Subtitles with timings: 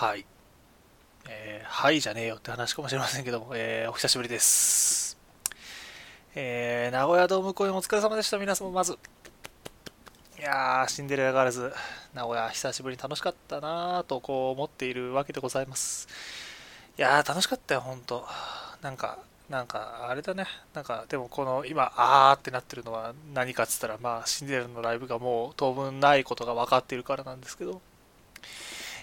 [0.00, 0.24] はい。
[1.28, 5.18] えー、はいじゃねえよって話かもしれませんけども、えー、お久しぶりです。
[6.34, 8.94] えー、名古屋ドーム公演お疲れ様でした、皆様、まず。
[10.38, 11.74] いやー、シンデレラガールズ、
[12.14, 16.08] 名古屋、久しぶりに楽しかったなーと、こう思っているわけでございます。
[16.96, 18.26] いやー、楽しかったよ、ほんと。
[18.80, 19.18] なんか、
[19.50, 20.46] なんか、あれだね。
[20.72, 27.82] なんか、でもこの、今、あーってなってるのは何かっつったら、まあ、シンデレラのライブがもう当分ないことが分かっているからなんですけど、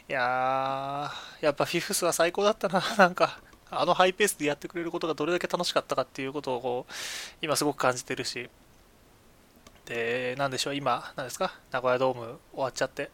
[0.10, 3.40] いやー、やっぱフィフスは最高だったな、 なんか、
[3.70, 6.94] あのハイペースでやってくれることがどれだけ楽しかったかっていうことをこう、
[7.42, 8.50] 今すごく感じてるし、
[9.86, 13.12] で、なんでしょう、今、なんですか、名古屋ドーム終わっちゃって、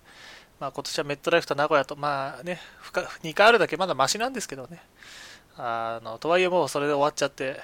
[0.60, 2.60] まあ今年はメットライフと名古屋と、まあね、
[3.24, 4.80] 2回あるだけまだマシなんですけどね、
[5.58, 7.60] あの、とはいえもうそれで終わっちゃって、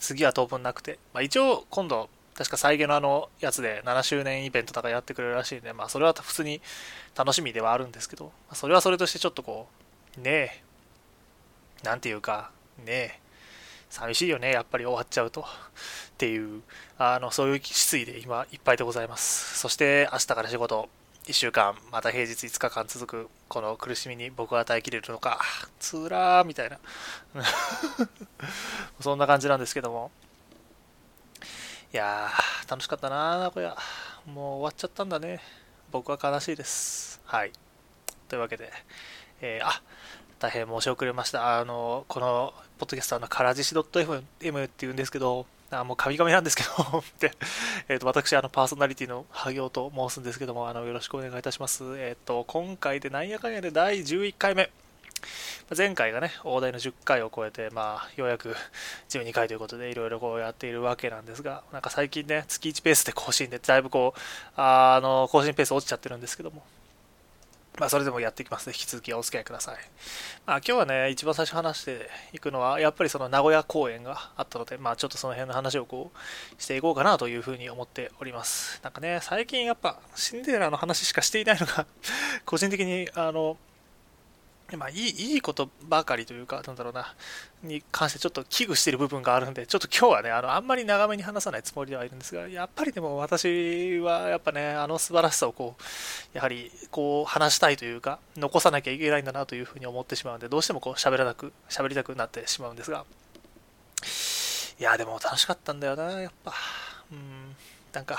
[0.00, 6.60] 次は当分なくて、まあ一応今度、確か再現のあのやつで7周年イベントとかやってくれるらしいんで、まあそれは普通に
[7.16, 9.68] 楽しみではあるんですけど、それはそれとしてちょっとこ
[10.18, 10.62] う、ねえ、
[11.82, 12.50] なんていうか、
[12.84, 13.20] ねえ、
[13.88, 15.42] 寂しいよね、やっぱり終わっちゃうと。
[15.42, 15.44] っ
[16.18, 16.62] ていう、
[16.98, 19.58] あの、そういう失意で今いっぱいでございます。
[19.58, 20.88] そして明日から仕事、
[21.26, 25.40] 1週間、また平日5日間続く、この苦しみに僕は耐えきれるのか、
[25.78, 26.78] つらーみたいな。
[29.00, 30.10] そんな感じなんですけども。
[31.94, 33.76] いやー、楽しかったな名古屋。
[34.26, 35.40] もう終わっちゃったんだね。
[35.92, 37.20] 僕は悲しいです。
[37.24, 37.52] はい。
[38.28, 38.72] というわけで、
[39.40, 39.80] えー、あ、
[40.40, 41.60] 大変申し遅れました。
[41.60, 47.32] あの、この、ポッドキャストのからじし .fm っていうんですけど、あもう神々なんですけど で、
[47.88, 51.84] えっ、と、私、あの、パーソナリティの萩尾と申すんですけども、あの、よろしくお願いいたします。
[51.98, 54.72] えっ、ー、と、今回でなんやかんやで第11回目。
[55.76, 58.54] 前回がね、大台の10回を超えて、まあ、ようやく
[59.08, 64.20] 12回ということで、いろいろこうやっているわけなんですが、なんか最近ね、月1ペースで更新で、だいぶこう、
[64.56, 66.62] あの、更新ペース落ちちゃってるんですけども、
[67.78, 69.76] まあ、それでもやっていきますの、で、引き続きお付き合いください。
[70.46, 78.80] まあ、今日はね、一番最初話していくのは、やっぱりその名古屋公演があったので、まあ、ちょっとその辺の話をこう、していこうかなというふうに思っております。
[78.82, 81.86] なんかね、最近やっぱ、シンデレラの話しかしていないのが
[82.46, 83.58] 個人的に、あの、
[84.74, 87.14] まあ、いい、いいことばかりというか、なんだろうな、
[87.62, 95.82] に関してちょっと危惧している部分があるんで、ちょっと今日はね、あの、あんまり長めに話さないつもりではいるんですが、やっぱりでも私はやっぱね、あの素晴らしさをこう、
[96.36, 103.04] やはりこう話したいというか、残さなきゃいけないんだなというふうに思ってしまうんで、どうしてもこう喋らなく、喋りたくなってしまうんですが、
[104.78, 106.52] いや、でも楽しかったんだよな、やっぱ。
[107.12, 107.56] うん、
[107.92, 108.18] なんか、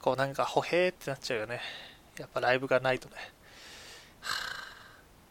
[0.00, 1.60] こうなんか、ほへーってなっちゃうよね。
[2.18, 3.14] やっぱライブがないとね。
[4.20, 4.59] は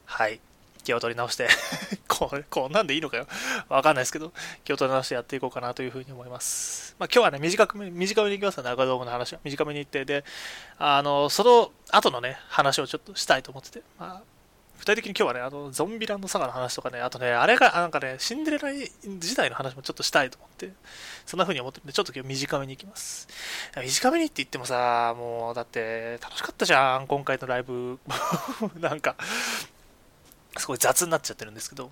[0.09, 0.39] はい。
[0.83, 1.47] 気を取り直して
[2.07, 3.27] これ、こんなんでいいのかよ。
[3.67, 4.33] わかんないですけど、
[4.63, 6.95] 気を取り直してやっていこうかなというふうに思います。
[6.97, 9.39] まあ、今日はね、短く、短めにいきますよ、中ドームの話は。
[9.43, 10.25] 短めに言って、で、
[10.79, 14.21] あの、その後のね、話をちょっとしたいと思ってて、まあ、
[14.79, 20.71] 具体的に今日はね、あの、ゾンビランドサガの話とかね、あとね、あれが、なんかね、シンデレラ時代の話もちょっとしたいと思って、
[21.25, 23.27] そんな風に思ってるんで、ちょっと今日短めに行きます。
[23.75, 27.99] 短めにって言ってもさ、もう、だって、楽しかったじゃん、今回のライブ。
[28.79, 29.17] なんか、
[30.57, 31.91] すごい雑になっちゃってるんですけど、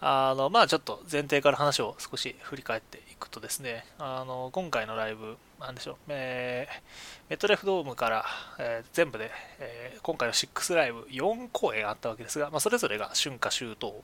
[0.00, 6.80] あの、まあちょっと前提から話を少し振り返っていくとですね、あの、今回のライブ、なんでしょう、えー、
[7.30, 8.24] メトレフドームから、
[8.58, 14.02] えー、全部で、えー、今回の6ライブ4公演あったわけですが、まあ、それぞれが春夏秋冬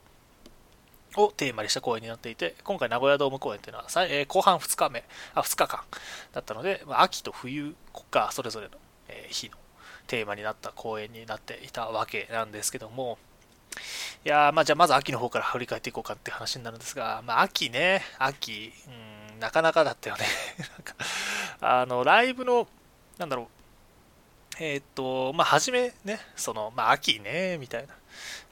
[1.15, 5.03] をテーマにした公演になっていて、今回名古屋ドーム公演というのは、えー、後半2日目、
[5.33, 5.79] あ、2日間
[6.33, 7.75] だったので、まあ、秋と冬
[8.11, 8.73] がそれぞれの、
[9.07, 9.57] えー、日の
[10.05, 13.17] テーマになった公演になっていたわけなんですけども、
[14.25, 20.25] いやまあじゃあまず秋の方から振り返っていこうかって話になるんですが、まあ秋ね、秋、うん、なかなかだったよね。
[20.59, 20.95] なんか、
[21.61, 22.67] あの、ライブの、
[23.17, 23.47] なんだろう、
[24.59, 27.93] えー、っと、まあ初めね、その、まあ秋ね、みたいな。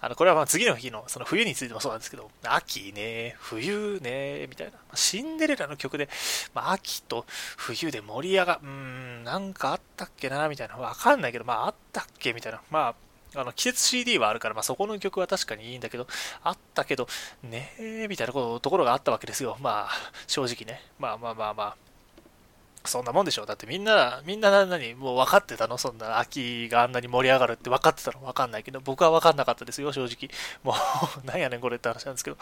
[0.02, 4.74] あの、これはまあ次の日の、その冬についてもそうなんですけど、秋ね、冬ね、みたいな。
[4.94, 6.10] シンデレラの曲で、
[6.54, 7.26] まあ秋と
[7.58, 10.78] 冬で盛り上が、うん、なんかあったっけな、みたいな。
[10.78, 12.62] わかんないけど、まああったっけみたいな。
[12.70, 12.96] まあ、
[13.36, 16.08] あの季節 CD はあるから、まあ、そこの曲は確かにいいんだけど、
[16.44, 17.08] あったけど、
[17.44, 19.58] ねえ、みたいなこところがあったわけですよ。
[19.62, 19.92] まあ、
[20.28, 20.82] 正直ね。
[21.00, 21.86] まあまあまあまあ。
[22.88, 23.46] そんなもんでしょう。
[23.46, 25.78] だってみんな、みんな何、もう分かってたの？
[25.78, 28.20] そんな秋があんなに盛り上がるって分かってたの？
[28.20, 30.30] 分かんないけど、僕は分かんなかったですよ、正直。
[30.64, 30.76] も
[31.24, 32.38] う、 なんやねんこれって話なんですけど。
[32.38, 32.40] い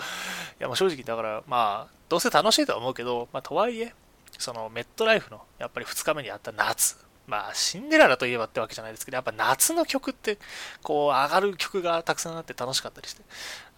[0.59, 3.93] や、もう正直だから、まあ、どうせ楽しいとは思うけど、まあ、とはいえ、
[4.37, 10.37] そのメットライフの、やっぱり2日目にあった夏、まあ、シンデレラといえばってわけじゃないですけど、やっぱ夏の曲って、
[10.81, 13.21] こう、上がる曲がたくさんあって楽しかったりして、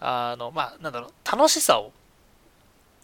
[0.00, 1.92] あの、まあ、なんだろう、楽しさを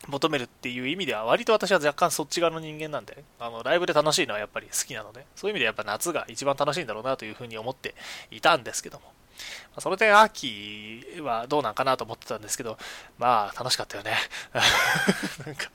[0.08, 7.94] 求めるっていう意味では、割と私は若干そっち側の人間なんで、あの、ライブで楽しいのはやっぱり好きなので、そういう意味でやっぱ夏が一番楽しいんだろうなというふうに思って
[8.30, 9.12] いたんですけども、
[9.78, 12.78] その点、秋はどうなんかなと思ってたんですけど、
[13.18, 14.16] まあ、楽しかったよね。
[15.46, 15.70] なんか、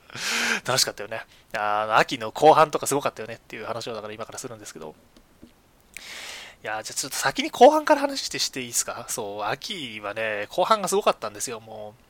[0.64, 1.24] 楽しかったよね。
[1.56, 4.94] あの秋の後半とかすごかったよねっていう話をだから今からするんですけど、
[6.62, 9.06] いや、じゃあちょっと先に後半から話してしていいですか？
[9.08, 12.07] そう、秋はね、後半がすごかったんですよ、もう。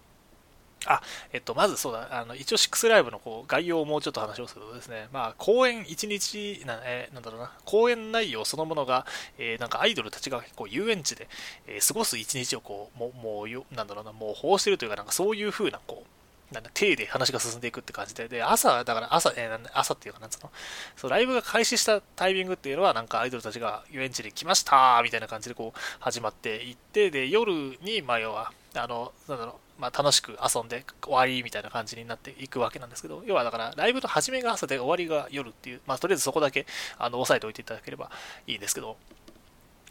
[0.88, 1.02] あ、
[1.32, 9.05] えっと、まずそうだ、あの、一応6ライブのこう概要をもうちょっと話をするとですね、まあ、公演1日な、えー、なんだろうな、公演内容そのものが、
[9.38, 11.29] えー、なんかアイドルたちがこう遊園地で、
[11.67, 20.50] えー、過ごす一日をこう、ももうよなんだろうな、もう報してるというか、なんかそういう風な、こう、なんだ、体で話が進んでいくって感じで、で、朝、だから朝、えー、朝っていうかなんつうの、
[20.96, 27.52] そう、ライブが開始したタイミングっていうのは、なんかアイドルたちが遊園地に来ましたみたいな感じでこう、始まっていって、で、夜
[27.82, 36.67] に、まあ、要は、あの、なんだろう、まあ、楽しく遊んで終わりみたいな感じになっていくわけなんですけど、要はだからライブの始めが朝で終わりが夜っていう、まあ、とりあえずそこだけ
[36.99, 38.11] あの押さえておいていただければ
[38.47, 38.97] いいんですけど、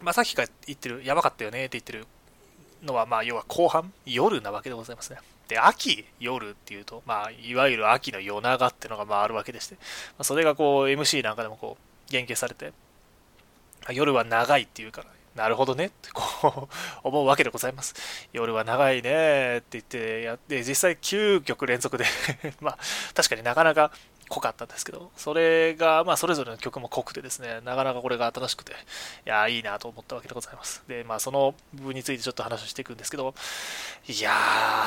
[0.02, 2.06] まあ、さっきから言ってる、やばかったよねって言ってる
[2.84, 5.20] のは、まあ、要は後半、夜なわけでございますね。
[5.48, 9.82] で、秋、夜っていうと、まあ、いわゆる秋の夜長っていうのがまああるわけでして、ま
[10.20, 12.74] あ、それがこう MC なんかでもこう言及されて、
[13.92, 15.08] 夜は長いっていうから、
[15.38, 16.68] なるほどねってこう
[17.08, 17.94] 思うわけでございます。
[18.34, 22.06] 夜は長いねって言ってやって、実際9曲連続で
[22.60, 22.78] まあ
[23.14, 23.92] 確かになかなか
[24.30, 28.76] 濃かったんですけど、それが、まあ、それぞれの曲も濃くてですね、なかなかこれが新しくて、い
[29.26, 30.84] やいいなと思ったわけでございます。
[30.88, 33.34] で、まあ、その部分についてちょっと話をしていくんですけど、
[34.08, 34.34] いや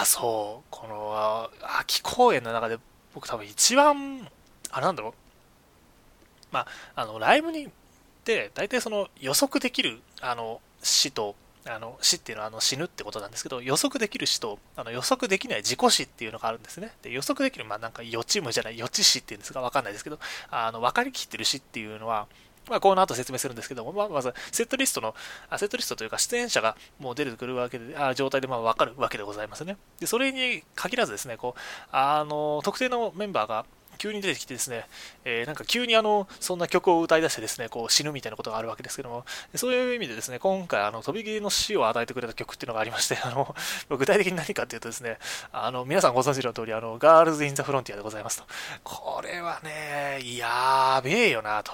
[0.02, 2.78] ー、そう、この、秋公演の中で
[3.14, 4.28] 僕多分一番、
[4.72, 5.12] あ、なんだろう、
[6.50, 7.70] まあ、あの、ライブに
[8.20, 11.34] って、大体その予測できる、あの、死と、
[11.66, 20.18] あの死っていうのはあの死ぬってことなんですけど予測できる死とあの予測できない自己死っていうのがあるんですねで予測できるまあなんか予知夢じゃない予知死っていうんですか分かんないですけど
[20.50, 22.26] あの分かりきってる死っていうのは
[22.68, 25.14] まあ、この後説明するんですけども、まあ、まず、セットリストの、
[25.48, 29.76] あセットリストというか、出演者がもう出てくるわけで、あ状態でまあ分かるわけでございますね。
[29.98, 33.64] で、それに限らずですね、こう、あの、特定のメンバーが、
[34.00, 34.86] 急に出てきてですね、
[35.26, 43.54] えー、なんか急にあの、そんな曲を歌い出してですね、こう死ぬみたいなことがあるわけですけども、そういう意味でですね、今回、あの、飛び切りの死を与えてくれた曲っていうのがありまして、 あの、
[43.90, 45.18] 具体的に何かっていうとですね、
[45.52, 48.46] あの、皆さんご存知の通り、あの、ガールズ・イン・ザ・フロンティアでございますと。
[48.84, 51.72] これはね、やべえよなと。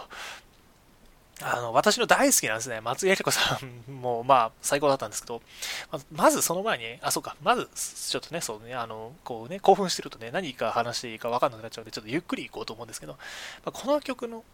[1.42, 2.80] あの、私の大好きなんですね。
[2.80, 5.42] 松井絵里子さんも、まあ、最高だったんですけど、
[6.10, 13.18] まずその前に、あ、そうか、まず、ちょっとね、そうね、あの、こうね、興奮してるとね、何か話していいか分かんなくなっちゃうので、ちょっとゆっくりいこうと思うんですけど、ま
[13.66, 14.44] あ、この曲の、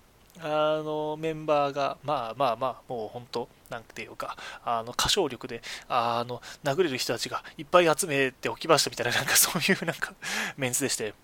[0.41, 10.15] あの、メンバーが、まあまあまあ、もう本当、なんていうか、あの、歌唱力で、あの、殴れる人たちがいっぱい集めておきましたみたいな、なんかそういうなんか、
[10.57, 11.15] メンツでして、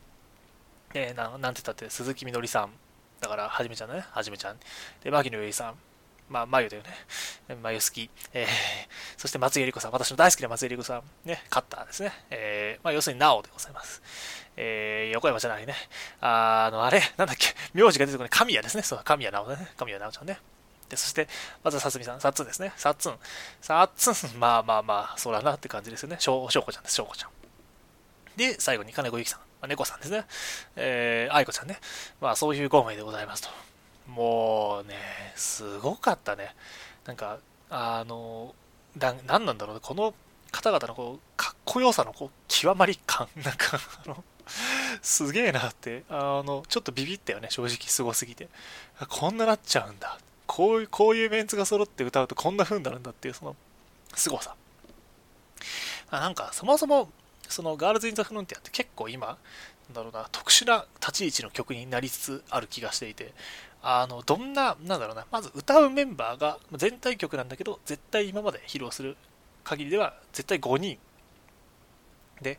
[0.94, 2.70] えー、ななんて言ったって、鈴木みのりさん、
[3.20, 4.56] だから、はじめちゃんだね、はじめちゃん。
[5.03, 5.75] で、牧野由依さん。
[6.29, 6.91] まあ、まゆだよね。
[7.62, 8.11] まゆ好き。
[8.32, 8.49] えー、
[9.17, 9.93] そして松井絵里子さん。
[9.93, 11.03] 私の大好きな松井絵里子さん。
[11.25, 12.12] ね、カッターですね。
[12.31, 14.03] えー、まあ、要するに、なおでございます。
[14.56, 15.75] えー、横山じゃないね。
[16.20, 18.31] あの、あれ、なんだっけ、名字が出てこない。
[18.31, 18.82] 神谷ですね。
[18.82, 19.73] そう、神谷直ね。
[19.76, 20.38] 神谷直ちゃんね。
[20.88, 21.29] で、そして、
[21.62, 22.73] まずはさつみさん、さっつんですね。
[22.76, 23.19] さっつん。
[23.61, 26.17] さっつん、まあまあまあ、そうだなって感じですよね。
[26.19, 27.31] しょうしょうこちゃんです、しょうこちゃん。
[28.37, 29.48] で、最後に金子ゆきさん。
[29.60, 30.25] まあ、猫さんですね。
[30.76, 31.78] えー、愛子ちゃんね。
[32.20, 33.49] まあ、そういう5名でございますと。
[34.08, 34.96] もうね、
[35.37, 36.55] すごかったね。
[37.05, 37.38] なんか、
[37.70, 38.55] あの、
[38.96, 39.81] ななんなんだろうね。
[39.82, 40.14] この
[40.50, 43.28] 方々のこう、かっこよさのこう、極まり感。
[43.44, 44.25] なんか、あの、
[45.02, 48.49] すげえなって、あの、ちょっとビビったよね、正直すごすぎて。
[49.09, 50.18] こんななっちゃうんだ。
[50.47, 53.56] こういう、こういうメンツが揃って歌うとこんな風になるんだっていう、その、
[54.14, 54.54] 凄さ。
[56.11, 57.11] あなんか、そもそも、
[57.49, 59.33] そのガールズ・イン・ザ・フロンティアって結構今、な
[59.93, 63.33] んだろうな、特殊な立ち位置の曲になりつつある気がしていて、
[63.83, 69.17] あの、どんな、なんだろうな、まず歌うメンバーが全体曲なんだけど、絶対今まで披露する
[69.64, 70.99] 限りでは、絶対5人。
[72.43, 72.59] で、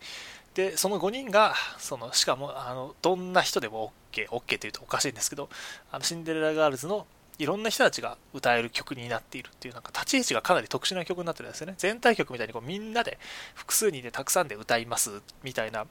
[0.53, 5.50] で、その5人が、その、しかも、あの、どんな人でも OK、OK って言うとおかしいんですけど、
[5.91, 7.05] あの、シンデレラガールズの
[7.39, 11.74] いろんな人たちが歌える曲になっているっていう、なんか立ち位置がかなり特殊な曲になってるんですよね。
[11.77, 13.17] 全体曲みたいにこうみんなで
[13.55, 15.88] 複数人でたくさんで歌いますみたいな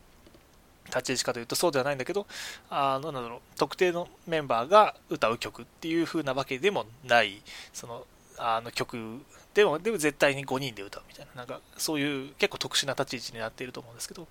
[0.89, 2.27] 立ち位置かというとそうではないんだけど、
[2.71, 9.21] あのなんだろう、特定のメンバーが歌う曲っていう風なわけでもない、その、あの曲
[9.55, 14.27] でも、でも絶対に5人で歌うみたいな、なんかそういう結構特殊な立ち位置になっていると思うんですけど、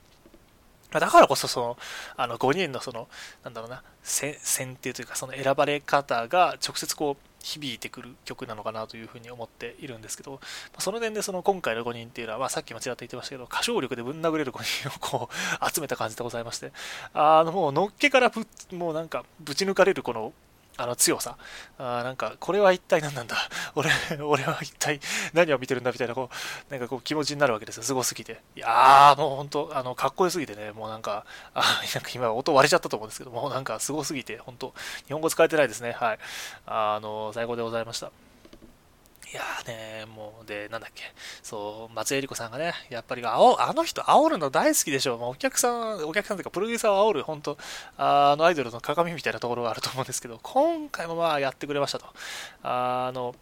[0.91, 1.77] だからこそ、その、
[2.15, 3.07] あの、5人のその、
[3.43, 10.39] なんだろうな、選定というか、その選ばれ方が直接こう、響いてくる曲なのかなというふうに思っているんですけど、
[10.79, 16.71] その点でその今回の5人っていうのは、まあ、さっき間違って言ってましたけど、歌唱力でぶん殴れる5人をこう集めた感じでございまして、
[17.13, 20.33] あのもうのっけからぶもうなんかぶち抜かれるこの
[20.77, 21.37] あの強さ。
[21.79, 23.35] あなんか、これは一体何なんだ？
[23.75, 23.89] 俺、
[24.21, 24.99] 俺は一体
[25.33, 26.29] 何を見てるんだみたいな、こ
[26.69, 27.83] う、なんかこう気持ちになるわけですよ。
[27.83, 28.41] すごすぎて。
[28.55, 34.73] いやー、もう本当、あの、かっこよすぎてね、もうなんか、あなんか今音割れちゃったと思うんですけど、もうなんかすごすぎて、本当
[35.07, 35.91] 日本語使えてないですね。
[35.93, 36.19] はい。
[36.65, 38.11] あの、最高でございました。
[39.33, 41.03] いやーね、もう、で、なんだっけ、
[41.43, 45.17] そう、松江里子さんがね、やっぱりあお、あの人煽るの大好きでしょ。
[45.17, 47.57] まあ、お客さん、お客さんというか、プロデューサーを煽る、本当
[47.97, 52.05] あのアイドルの鏡みたいなところがあると思うんですけど、今回もまあやってくれましたと。
[52.63, 53.35] あの、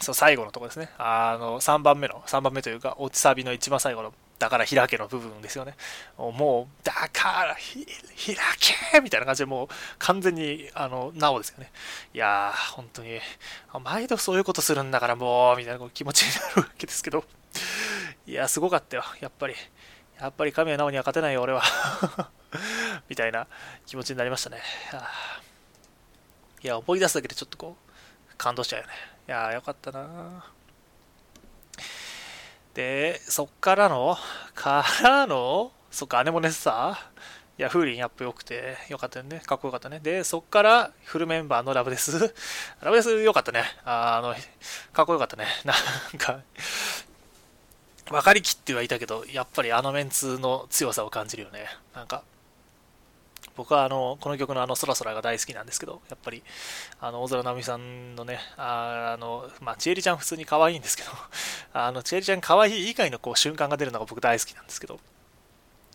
[0.00, 0.90] そう、最後のところですね。
[0.98, 5.76] あの、3番目の、3番目というか、落ちサビの一番最後のだから開けの部分ですよね。
[6.16, 7.86] もう、だから、開
[8.92, 9.68] けみたいな感じでもう
[9.98, 11.70] 完全に、あの、なおですよね。
[12.14, 13.20] いやー、本当に、
[13.84, 17.22] 毎度そういうことするんだからもう、みたいな気持ちになるわけですけど、
[18.26, 19.54] いや、すごかったよ、やっぱり。
[20.18, 21.62] やっぱり神谷直には勝てないよ、俺は。
[23.10, 23.46] みたいな
[23.84, 24.62] 気持ちになりましたね。
[26.62, 28.92] いや、思い出すだけでちょっとこう、感動しちゃうよね。
[29.28, 30.59] いやー、よかったなー
[32.74, 34.16] で、そっからの、
[34.54, 37.10] からの、そっか、姉もねさ
[37.58, 39.40] いや、フーリンやっぱ良くて、良かったよね。
[39.40, 40.00] かっこよかったね。
[40.00, 42.32] で、そっからフルメンバーのラブです。
[42.80, 43.64] ラブレス良かったね。
[43.84, 44.34] あの、
[44.94, 45.46] かっこよかったね。
[45.64, 46.40] なんか、
[48.08, 51.66] 分かりきってはいたけど、やっぱりあのメンツの強さを感じるよね。
[51.94, 52.22] なんか、
[53.56, 56.42] 僕はあのこの曲のあのそらそらが大好きなんですけど、やっぱり
[57.00, 61.10] あの大空直美さんのね、あのまあ、ちえりちゃん普通に可愛いんですけど、
[61.72, 64.98] あのちえりちゃん可愛い以外のこう瞬間が出るのが僕大好きなんですけど、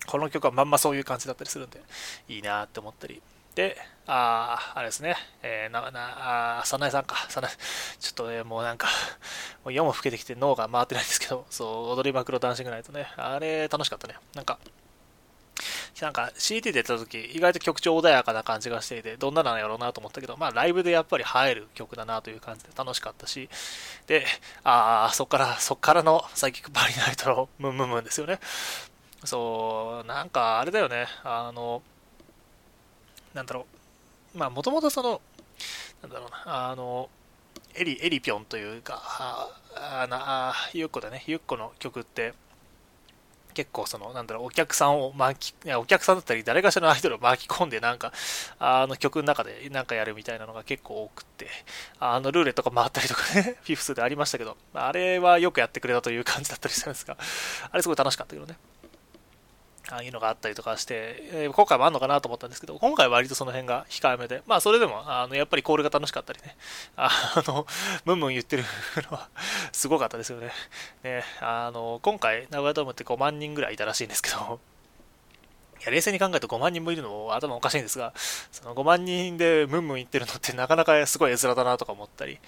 [0.06, 1.82] この曲はまんまそういう感じだったりするんで、
[2.28, 3.22] いいなって思ったり。
[3.56, 8.88] で、ああれですね、えー、な、な、あ、さなえさんか、さなちょっとね、もうなんか、
[9.64, 14.16] もう夜も更けてきて脳が回ってないんですけど、そう、踊りまくろダンシングナイトね、あれ楽しかったね。
[14.36, 14.60] なんか、
[16.02, 23.50] なんか CD で出た時、意外と曲調穏やかな感じがしていて、どんななんやろうなと思ったけど、まあライブでやっぱり映える曲だなという感じで楽しかったし、
[24.08, 24.26] で、
[24.64, 28.40] ああ、そっから、そっからのサイキックバリナイトのムンムンムンですよね。
[29.24, 31.82] そう、なんかあれだよね、あの、
[33.34, 33.66] なんだろ
[34.36, 35.22] う、まあもともとその、
[36.02, 37.10] なんだろうな、あの、
[37.74, 39.02] エリ、エリピョンというか、
[39.76, 42.34] ああなあゆっこだね、ゆっこの曲って、
[43.56, 48.12] 結構その、なんだろう、お客さんを巻き、お客さんだったり、誰かしらのアイドルを巻き込んで、なんか、
[48.60, 51.48] あの曲の中でなんかやるみたいなのが結構多くって、
[52.00, 57.18] あのルーレットが回ったりとかね、 フィフスでありましたけど、あれはよくやってくれたという感じだったりするんですが、
[57.72, 58.58] あれすごい楽しかったけどね。
[59.92, 60.94] ああいうのがあったりとかして、
[61.32, 66.56] えー、今回もあるのかなと思ったんですけど、今回は割とその辺が控えめで、まあそれでも、あの、やっぱりコールが楽しかったりね、
[66.98, 67.10] あ
[67.48, 67.68] の、
[68.06, 68.64] ムンムン言ってる
[69.10, 69.30] のは
[69.72, 70.52] すごかったですよね。
[71.04, 74.60] ね、あの、今回、名古屋ドームって5万人ぐらいいたらしいんですけど、
[75.82, 78.14] いや、冷静に考えると5万人もいるのも頭おかしいんですが、
[78.52, 82.40] その5万人でムンムン言ってるのってなかなかすごい絵面だなとか思ったり、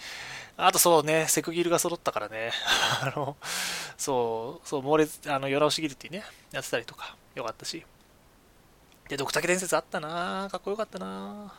[0.59, 2.51] あとそうね、セクギルが揃ったからね、
[3.01, 3.37] あの、
[3.95, 7.85] そう、そう、猛烈、あの、よらおしギルってね、やってたりとか、よかったし。
[9.09, 10.47] で、ドクタケ伝説あったな。
[10.51, 11.53] かっこよかったな。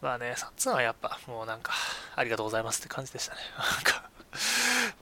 [0.00, 1.72] まあね、サッツンはやっぱ、もうなんか、
[2.14, 3.40] ありがとうございますって感じでしたね。
[3.58, 4.08] なんか、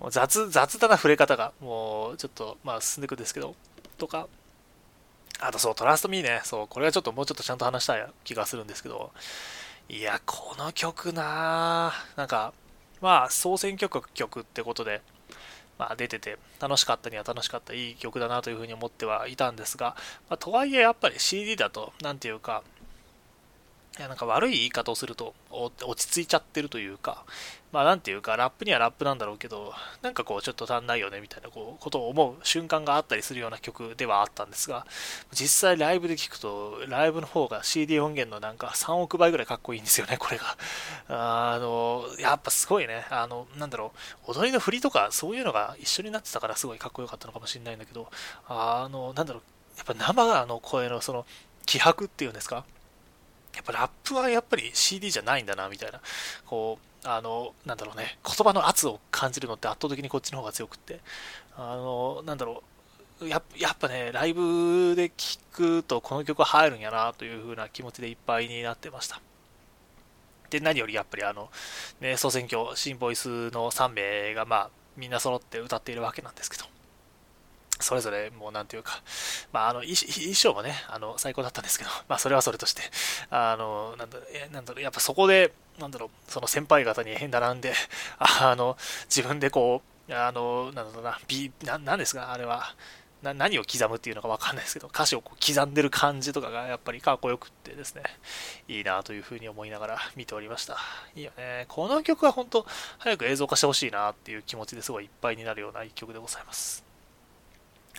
[0.01, 3.55] もう雑、雑だな触れ方が、もうちょっと、まあ進んでいくんですけど、
[3.99, 4.29] とか、
[5.41, 9.13] あとそう、トラストミーね、そう、これはちょっともうちょっとちゃんと話したい気がするんですけど、
[9.89, 11.93] いや、この曲な。
[12.15, 12.53] ぁなんか、
[13.01, 15.01] まあ、総選挙曲ってことで、
[15.79, 19.97] まあ、出てて楽しかったには楽しかったいい曲だなというふうに思ってはいたんですが、
[20.29, 22.63] まあ、とはいえやっぱり CD だと何て言うか
[23.99, 27.25] いやなんか悪い言い方をすると落ち着いちゃってるというか、
[27.73, 34.87] まあなんていうか、ラップにはラップなんだろうけど、なんかこうちょっと足んないよねみたいなこうことを思う瞬間があったりするような曲ではあったんですが、
[35.33, 40.57] 実際ライブで聴くと、ライブの方が CD 音源のなんか3億倍ぐらいかっこいいんですよね、 これが。
[41.09, 43.93] あの、やっぱすごいね、あの、なんだろ
[44.29, 48.09] う、踊りの振りとかそういうのが一緒になってたからすごいかっこよかったのかもしれないんだけど、
[48.47, 49.43] あの、なんだろう、
[49.77, 51.27] やっぱ生の声のその
[51.67, 52.65] 気迫っていうんですか
[53.59, 56.01] やっぱラップはやっぱり CD じゃないんだな、みたいな。
[56.47, 61.01] こう、あの、なんだろうね、言葉の圧を感じるのって圧倒的にこっちの方が強くって、
[61.57, 62.63] あの、なんだろ
[63.21, 69.21] う、ややっぱね、ライブで聴くとこの曲入るんやなという風な気持ちでいっぱいになってました。
[70.51, 71.51] で、何よりやっぱりあの、
[72.01, 76.65] ね、総選挙、新ボイスの3名がまあ、みんな揃って歌っているわけなんですけど、
[77.81, 79.03] それぞれ、もうなんていうか、
[79.53, 82.83] まあ、あの、衣装もね、あの、最高だったんですけど、 まあ、それはそれとして、
[83.31, 87.73] あの、なんだろう、なんだろう、やっぱそこで、なんだろう、その先輩方に並んで、
[88.19, 92.75] あの、自分でこう、あの、なんだろうな、ビななんですか、あれは、
[93.23, 98.03] な何を刻むっていうのか分かんないですけど、歌詞をこう刻んでる感じとかがやっぱりかっこよくってですね、
[98.69, 100.77] いいなというふうに思いながら見ておりました。
[101.17, 101.67] いいよね。
[101.69, 102.67] この曲は本当、
[102.99, 106.88] 早く映像化してほしいなっていう気持ちですごいいっぱいになるような一曲でございます。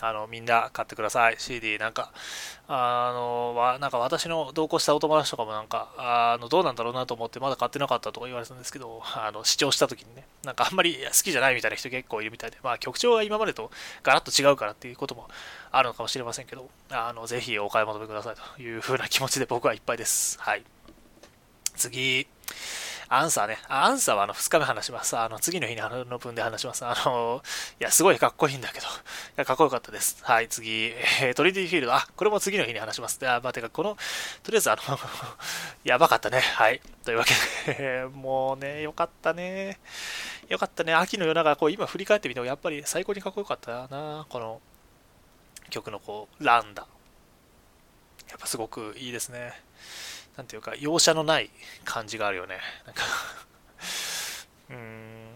[0.00, 1.36] あの、みんな買ってください。
[1.38, 1.78] CD。
[1.78, 2.12] なんか、
[2.68, 13.70] あの、わなんか私の同行したお友達とかもなんか、あの、どうなんだろうなと思ってまだ買ってなかったとか言われたんですけど、あの、視聴した時にね、なんかあんまり好きじゃないみたいな人結構いるみたいで、まあ曲調が今までと
[14.02, 15.28] ガラッと違うからっていうことも
[15.70, 20.38] あるのかもしれませんけど、あの、ぜひお買い求めくださいという風な気持ちで僕はいっぱいです。
[20.40, 20.64] はい。
[21.76, 22.26] 次、
[23.12, 23.58] アンサーね。
[23.68, 25.18] アンサーはあの2日目話します。
[25.18, 26.86] あの次の日にあの分で話します。
[26.86, 27.42] あの、
[27.80, 28.88] いや、すごいかっこいいんだけど、い
[29.34, 30.22] やかっこよかったです。
[30.22, 31.94] はい、次、えー、トリディフィールド。
[31.94, 33.18] あ、これも次の日に話します。
[33.26, 33.96] あ、まあ、てか、この、
[34.44, 34.98] とりあえずあの
[35.82, 36.38] やばかったね。
[36.38, 36.80] はい。
[37.04, 37.24] というわ
[37.66, 39.80] けで、 もうね、よかったね。
[40.48, 40.94] よかったね。
[40.94, 44.24] 秋の夜長、こう今振り返ってみても、やっぱり最高にかっこよかったな。
[44.28, 44.60] この
[45.70, 46.86] 曲のこう、ランダ。
[48.30, 49.60] やっぱすごくいいですね。
[50.40, 51.50] なんていうか、容赦のない
[51.84, 52.60] 感じがあるよね。
[52.86, 53.02] なんか
[54.70, 55.28] うん。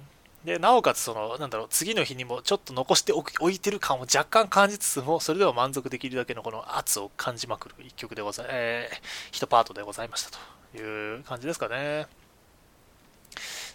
[0.47, 8.97] で、なおかつ、その、なんだろう、次の日にもちょっと残しておいてる感を若干感じつつも、それでも満足できるだけのこの圧を感じまくる一曲でござい、えー、
[9.31, 10.31] 一パートでございました
[10.73, 12.07] という感じですかね。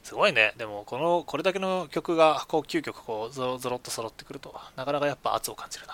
[0.01, 0.55] すごいね。
[0.57, 5.93] でも、この、これだけの曲が、こう、9曲、こう、ゾロゾロっと揃ってくると、なかなかやっぱ圧を感じるな。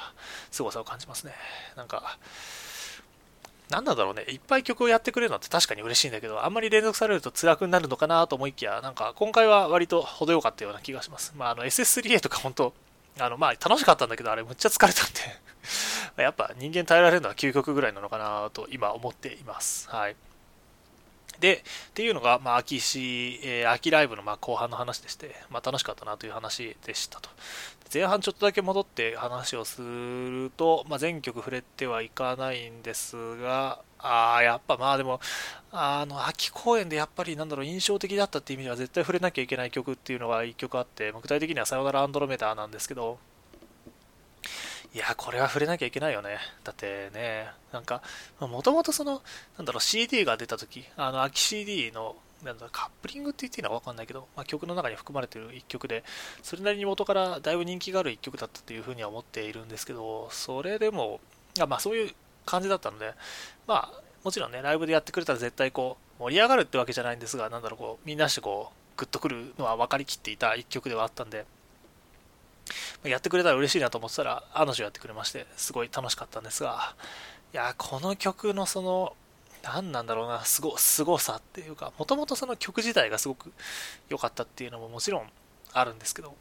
[0.50, 1.34] 凄さを感じますね。
[1.76, 2.18] なんか、
[3.70, 11.34] なんだろうね、いっぱい曲をやってくれるのって確かに嬉しいんだけど、あんまり連続されると辛くなるのかなと思いきや、なんか今回は割と程よかったような気がします。
[11.36, 12.74] まあ、あの SS3A とか本当、
[13.20, 15.20] あの、まあ楽しかったんだけど、あれむっちゃ疲れたんで
[16.22, 19.90] やっぱ人間耐えられるのは9曲ぐらいなのかなと今思っています。
[19.90, 20.16] はい。
[21.40, 27.30] で、っていうのが、まあ、秋し、えー、秋ライブのまあ後半の話でして、まあ、楽しかったなという話でしたと。
[27.94, 35.20] 前半ちょっとだけ戻って話をすると、まあ、全曲触れてはいかないんですが、あやっぱまあでも、
[35.72, 43.18] あの、秋公演でやっぱりなんだろう、印象的だったっていう意味では絶対触れなきゃいけない曲っていうのが1曲あって、具体的にはさよならアンドロメダーなんですけど、
[44.94, 46.38] いや、これは触れなきゃいけないよね。
[46.64, 48.02] だってね、なんか、
[48.40, 49.22] もともとその、
[49.58, 56.04] なんだろう、CD が出た時、あの、秋 CD の、なんだカップリングって言っていいのかわかんないけど、まあ、曲の中に含まれている一曲で、
[56.44, 61.20] それなりに元からだいぶ人気がある一曲だったというふうには思っているんですけど、それでも
[61.60, 62.12] あ、まあそういう
[62.46, 63.14] 感じだったので、
[63.68, 71.46] まあ、もちろんね、ライブでやってくれたら絶対こう、盛り上がるってわけじゃないんですが、なんだろう、こう、みんなしてこう、グッとくるのは分かりきっていた一曲ではあったんで、
[73.04, 76.96] やってくれたら嬉しいなと思ってたら、あの女やってくれまして、すごい楽しかったんですが、
[77.54, 79.16] いや、この曲のその、
[79.66, 83.52] 何なんだろうな、すご、凄さっていうか、もともとその曲自体がすごく
[84.10, 85.30] 良かったっていうのももちろん
[85.74, 86.36] あるんですけど、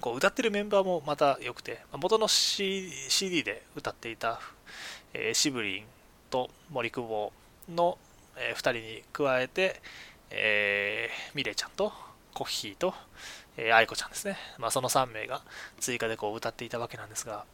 [0.00, 4.40] こう歌ってるメンバーもまた良くて、元の、C、CD で歌っていた、
[5.12, 5.84] えー、シブリン
[6.30, 7.32] と森久保
[7.68, 7.98] の、
[8.36, 9.82] えー、2人に加えて、
[10.30, 11.92] えー、ミレイちゃんと
[12.32, 12.94] コッヒーと、
[13.58, 14.38] えー、愛子ちゃんですね。
[14.58, 15.42] まあ、その3名が
[15.80, 17.44] 追加でこう歌っていたわけなんですが、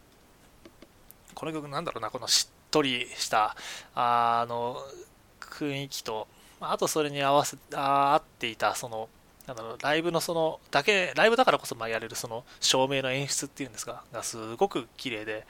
[1.34, 3.56] この曲なんだろうな、このしっとりした、
[3.94, 4.76] あの、
[5.40, 6.28] 雰囲気と、
[6.60, 9.08] あとそれに合わせ、あ合っていた、その、
[9.46, 15.46] なんだろう、ライブのその、だけ、ライブだからこそまあやれるその照明の演出っていうんですか、がすごく綺麗で、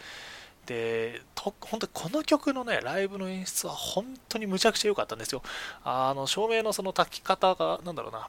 [0.67, 5.43] で、と本当にこの曲のね、ライブの演出は本当にむちゃくちゃ良かったんですよ。
[5.85, 8.29] あの、照明のその焚き方が、なんだろうな、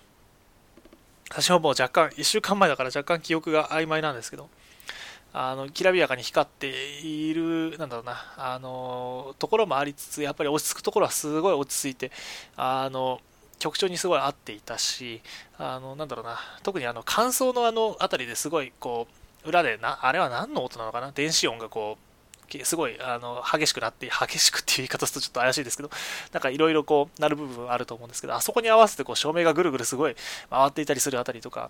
[1.29, 4.49] 私はもう若干、1週間前だから若干記憶が曖昧なんですけど、
[5.39, 12.11] あの、きらびやかに光っている、なんだろうな、あの、ところもありつつ、やっぱり落ち着くところはすごい落ち着いて、
[12.55, 13.21] あの、
[13.59, 15.21] 曲調にすごい合っていたし、
[15.59, 19.07] あの、なんだろうな、特にあの、感想のあの辺りですごい、こ
[19.45, 21.11] う、裏でな、あれは何の音なのかな？
[21.11, 25.91] 電子音がこう、すごいあの激しくなって、激しくっていう言い方するとちょっと怪しいですけど、
[26.33, 30.15] なんかいろいろこうなる部分あると思うんですけど、あそこに合わせてこう照明がぐるぐるすごい
[30.49, 31.69] 回っていたりするあたりとか、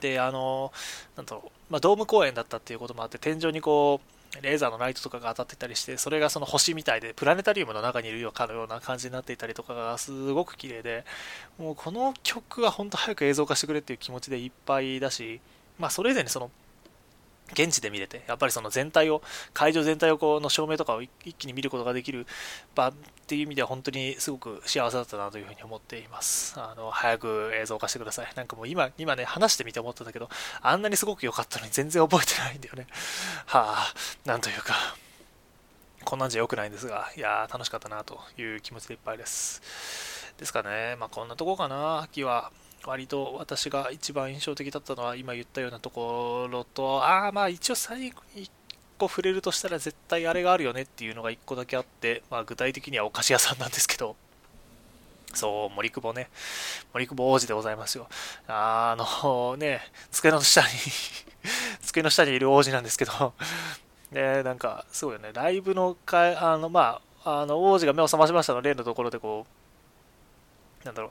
[0.00, 0.72] で、あの、
[1.16, 11.04] なんと、まあ、ドーム公演だったっていうこともあって、天井にこう、レーザーのライトとかが当たってたりして、それがその星みたいで、プラネタリウムの中にいるような感じになっていたりとかがすごく綺麗で、
[11.58, 15.40] もうこの曲は本当早く映像化してくれっていう気持ちでいっぱいだし、
[15.78, 16.50] まあそれ以前にその
[17.52, 22.26] 現地で見れて、やっぱりその全体を、会場全体をこうの照明とかを一気に見ることができる
[22.74, 22.92] 場っ
[23.26, 26.54] ていう意味では本当にすごく幸せだったなというふうに思っています。
[26.58, 28.32] あの、早く映像化してください。
[28.34, 30.28] なんかもう今、今ね、話してみて思ったんだけど、
[30.62, 32.86] あんなにすごく良かったのに全然覚えてないんだよね。
[33.46, 34.96] はあ、なんというか、
[36.04, 39.62] こんなんじゃ良くないんですが、いやー楽しかったなという気持ちでいっぱいです。
[40.38, 42.50] ですかね、まあこんなとこかな、秋は。
[42.86, 48.50] 割と私が一番印象的だったのは今言ったようなところと、ああまあ一応最後に1
[48.98, 54.16] 個触れるとしたら絶対あれがあるよねっていうのが1個だけあって、まあ具体的にはお菓子屋さんなんですけど、
[55.34, 56.28] そう、森久保ね。
[56.92, 58.08] 森久保王子でございますよ。
[58.48, 60.68] あのね、机の下に
[61.82, 63.32] 机の下にいる王子なんですけど、
[64.10, 65.30] ね、なんか、すごいよね。
[65.32, 69.59] ライブのか、あの、まあ、あの、王子が目を覚ましましたの例のところで、こう、
[70.84, 71.10] なんだろう、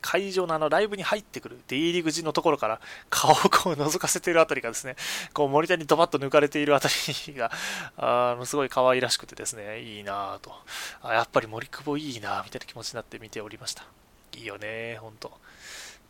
[0.00, 2.80] 会場のあのライブに入ってくる出入り口のところから
[3.10, 4.96] 顔をこう覗かせているあたりがですね、
[5.34, 7.50] こうモニターにドバッと抜かれているあたりが、
[7.96, 10.54] あのすごい可愛らしくてですね、いいなぁと
[11.02, 11.14] あ。
[11.14, 13.84] やっぱり森久保いいなぁみたいな気持ちになって見ておりました。
[14.32, 15.38] いいよね、ほんと。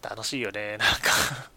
[0.03, 1.51] 楽しいよね、なんか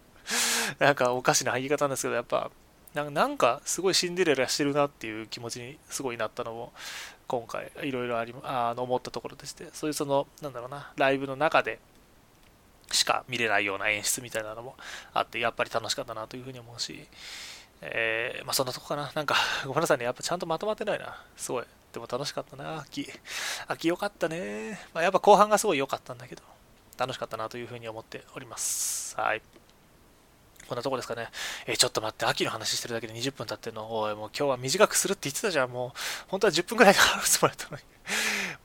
[0.80, 2.52] なんかおかしな入り方なんですけど、やっぱ、
[2.94, 6.74] なんかすごいシンデレラしてるなっていう気持ちにすごいなったのも
[7.28, 11.80] 今回いろいろありあの思ったところでしてそういうそのなんだろうなライブの中で
[12.94, 14.76] しか見れないような演出みたいなのも
[15.14, 17.08] あって、やっぱり楽しかったなというふうに思うし、
[17.82, 19.12] えー、まあそんなとこかな。
[19.14, 20.06] なんか、 ごめんなさいね。
[20.06, 21.22] やっぱちゃんとまとまってないな。
[21.36, 21.66] すごい。
[21.92, 23.12] でも楽しかったな、秋。
[23.68, 24.80] 秋良かったね。
[24.94, 26.44] まあ、やっぱ後半がすごい良かったんだけど、
[26.98, 29.20] 楽しかったなというふうに思っております。
[29.20, 29.42] はい。
[30.74, 31.28] こんなとこですかね。
[31.68, 33.96] えー、ちょっと待って、秋の話してるだけで20分経ってるの。
[33.96, 35.70] おい、もう今日は短くするって言ってたじゃん。
[35.70, 37.84] もう、本当は10分くらいで話すもりだったのに。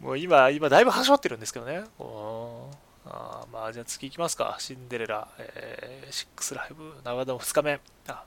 [0.00, 1.84] もう今、今だいぶはしょってるんですけどね。
[1.98, 2.70] お
[3.04, 4.56] あまあ、じゃあ次行きますか。
[4.58, 7.80] シンデレラ、えー、6ライブ、長野2日目。
[8.06, 8.24] あ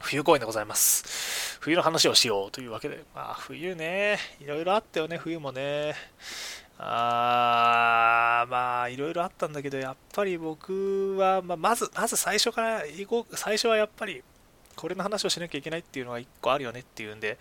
[0.00, 1.58] 冬公演でございます。
[1.60, 3.04] 冬の話をしようというわけで。
[3.14, 5.94] まあ、冬ね、いろいろあったよね、冬もね。
[6.82, 14.22] あまあ、いろいろあったんだけど、やっぱり僕は、まあ、まず、まず最初から行こう、最初はやっぱり、
[14.76, 17.36] これの話をしなきゃいけないっていうのが一個あるよねっていうんで、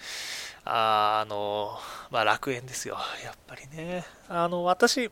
[0.66, 1.78] あの、
[2.12, 2.98] まあ楽園ですよ。
[3.24, 4.04] やっぱりね。
[4.28, 5.10] あの、私、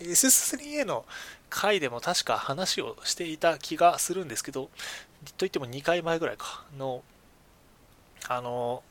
[0.00, 1.04] SS3A の
[1.50, 4.70] 回でも確か話をしていた気がするんですけど、
[5.36, 7.02] といっても2回前ぐらいかの、
[8.26, 8.82] あの、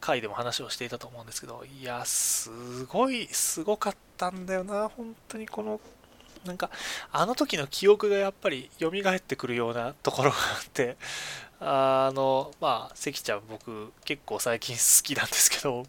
[0.00, 5.80] 回でも話をしていたと思うんですけど、いや、すごい、すごかったたんだよな、本当にこの、
[6.44, 6.70] なんか、
[7.10, 10.96] あの時の記憶がやっぱり蘇ってくるようなところがあって、
[11.58, 15.84] あの、まあ、関ちゃん僕結構最近好きなんですけど、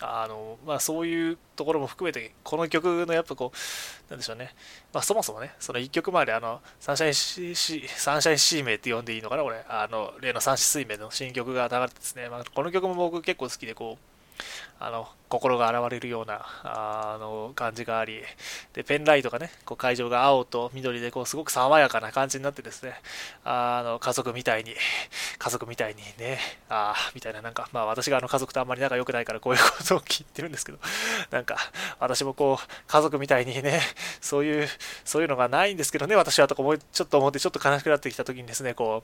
[0.00, 4.54] あの、まあそういうところも含めて、この曲のやっぱこう、なんでしょうね。
[4.92, 9.64] まあそもそもね、その1曲前であの、サンシャイン C、C、サンシャイン C 名って呼んでいいのかな、これ。
[9.68, 14.13] あの、例の三子水明の新曲が流れてですね、まあこの曲も僕結構好きで、こう、
[14.86, 18.20] あの心が現れるようなあの感じがあり
[18.74, 22.92] でペンライトがねこう会場が青と緑でこうすごく爽やかな感じになってですね
[23.44, 24.74] あの家族みたいに
[25.38, 30.78] 家族みたいにねああみたいななんかまあ私があの家族とあんまり仲良くないからこういうことを聞いてるんですけど
[31.30, 31.56] なんか
[31.98, 33.80] 私もこう家族みたいにね
[34.20, 34.68] そういう
[35.04, 39.02] そういうのがないんですけどね私はとかもちょっと思ってちょっと悲しくなってきた時にですねこ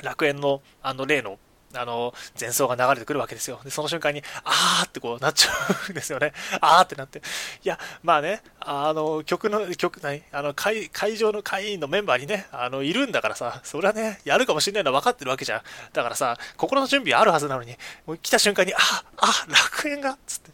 [0.00, 1.38] う楽園のあの例の
[1.74, 3.60] あの、前奏が流れてくるわけですよ。
[3.64, 5.52] で、その瞬間に、あーってこうなっちゃ
[5.88, 6.32] うんですよね。
[6.60, 7.18] あーってなって。
[7.18, 10.22] いや、まあね、あの、曲の、曲、何？
[10.32, 15.62] あの会、会場の会員のメンバーにね、あの、いるんだからさ、それはね、やるかもしれないのは分かってるわけじゃん。
[15.92, 17.76] だからさ、心の準備あるはずなのに、
[18.06, 18.78] もう来た瞬間に、あ、
[19.18, 20.50] あ、楽園がつって、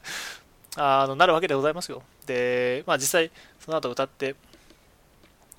[0.77, 2.03] あの、なるわけでございますよ。
[2.27, 3.31] で、まあ実際、
[3.65, 4.35] その後歌って、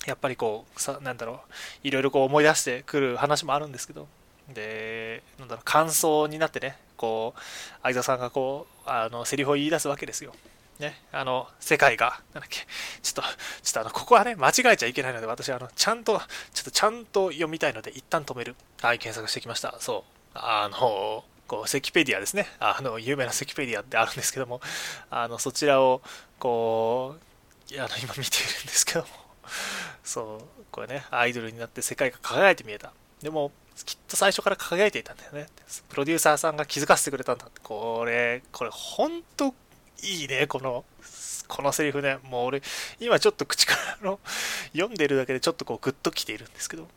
[0.06, 1.40] やっぱりこう、さ、なんだろ
[1.84, 4.08] う、いろいろこう思い出してくる話もあるんですけど、
[4.48, 7.40] で、なんだろう、感想になってね、こう、
[7.82, 10.34] 相沢さんがこう、あの、セリフを言い出すわけですよ。
[10.78, 12.66] ね、あの、世界が、なんだっけ、
[13.02, 16.20] ちょっと、ちょっとあの、ここはね、間違えちゃいけないので、私、あの、ちゃんと、
[16.52, 18.56] ちょっとちゃんと読みたいので、一旦止める。
[18.82, 19.76] はい、検索してきました。
[19.78, 20.04] そ
[20.34, 20.34] う。
[20.34, 22.48] あの、こう、セキペディアですね。
[22.58, 24.60] あの、有名なセキペディアってあるんですけども、
[25.10, 26.02] あの、そちらを、
[26.40, 27.16] こ
[27.70, 29.06] う、あの、今見ているんですけども、
[30.02, 32.92] そう、これね、アイドルになって世界が輝いて見えた。
[33.22, 33.52] でも、
[33.84, 35.46] きっと最初から輝いていたんだよね。
[35.88, 37.46] プロデューサーさんが気づかせてくれたんだ。
[37.62, 39.54] これ、これ、ほんと
[40.02, 40.84] いいね、この、
[41.48, 42.18] このセリフね。
[42.22, 42.62] もう俺、
[43.00, 44.20] 今ちょっと口からの、
[44.72, 46.88] 読んでるだけでちょっとこうグッときているんですけど。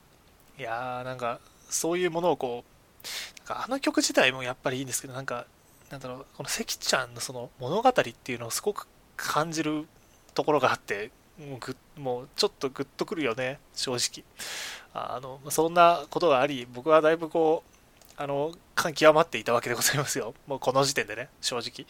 [0.59, 5.45] いやー、なんか、そういうものをこう、なんかあの曲自体もやっぱりいいんですけど、なんか、
[5.89, 9.87] なんだろう、この関ちゃんのその物語っていうのをすごく感じる
[10.33, 14.23] ところがあって、もうぐもうちょっとグッとくるよね、正直。
[14.93, 17.76] あのそんなことがあり、僕はだいぶこう、
[18.19, 20.33] あの、感極まっていたわけでございますよ。
[20.47, 21.85] もうこの時点でね、正直。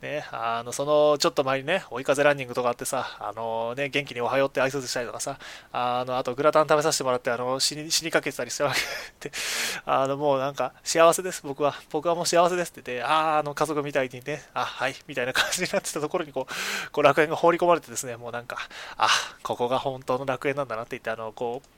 [0.00, 5.38] ね、あの、その、ちょっと前にね、追い風ランニングとかあってさ、あのね、元気におはようって挨拶したりとかさ、
[5.72, 8.72] あの、あとグラタン食べさせてもらって、あの、死に、死にかけてたりしたわ
[9.20, 9.34] けで、
[9.84, 11.74] あの、もうなんか、幸せです、僕は。
[11.90, 18.56] 僕はもう幸せですって言って、ああ、あの、家族みたいにね、あ、はい、みたいな感じになってたところに、こう、こう楽園が放り込まれてですね、もうなんか、
[18.96, 19.08] あ、
[19.42, 21.68] ここが本当の楽園なんだなって言って、あの、こう、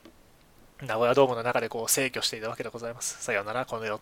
[0.80, 3.20] 名古屋ドームの中でこう制御していたわけでございます。
[3.20, 4.00] さようなら、この世。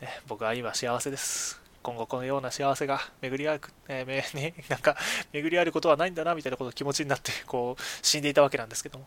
[0.00, 1.60] ね、僕は今幸せです。
[1.82, 4.96] 今後このような幸せが巡り合う、えー、 ね、なんか
[5.32, 9.06] 巡り合うことはないんだなみたいなこと気持ちになってこう死んでいたわけなんですけども。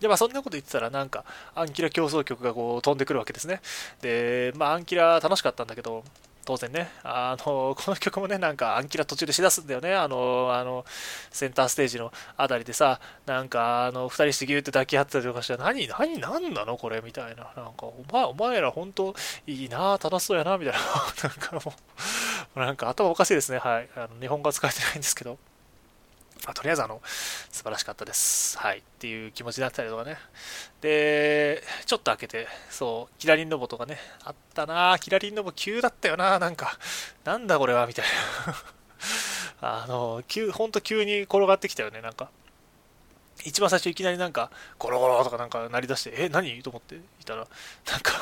[0.00, 3.60] で、まあそんなこと言ってたらなんかアンキラ競争曲がこう飛んでくるわけですね。
[4.00, 6.04] で、まあアンキラ楽しかったんだけど、
[6.44, 10.84] 当然ね、あの、この曲もね、なんか、アンキラ途中でしだすんだよね、あの、あの、
[11.30, 16.76] センターステージのあたりでさ、なんか、あの、二人してギューって抱き合ってたりとかして、何、何、何なの？
[16.76, 17.52] これみたいな。
[17.56, 19.14] なんか、お前、お前ら本当
[19.46, 20.80] いいな楽しそうやなみたいな。
[21.28, 21.74] なんかも
[22.56, 23.58] う、なんか頭おかしいですね。
[23.58, 23.88] はい。
[23.96, 25.38] あの日本語は使えてないんですけど。
[26.44, 28.58] まあ、とりあえずあの素晴らしかったです。
[28.58, 28.78] はい。
[28.78, 30.16] っていう気持ちだったりとかね。
[30.80, 36.78] で、ちょっと開けて、そう、キラリンロボとかね、あったなキラリンロボ急だったよななんか、
[37.24, 38.04] なんだこれはみたい
[38.46, 38.54] な。
[39.82, 42.30] あの、急、ほんと急に転がってきたよね、なんか。
[43.44, 46.62] 一番最初いきなりなんか、ゴロゴロとかなんか鳴り出して、え、何？
[46.62, 47.46] と思っていたら、
[47.90, 48.12] なんか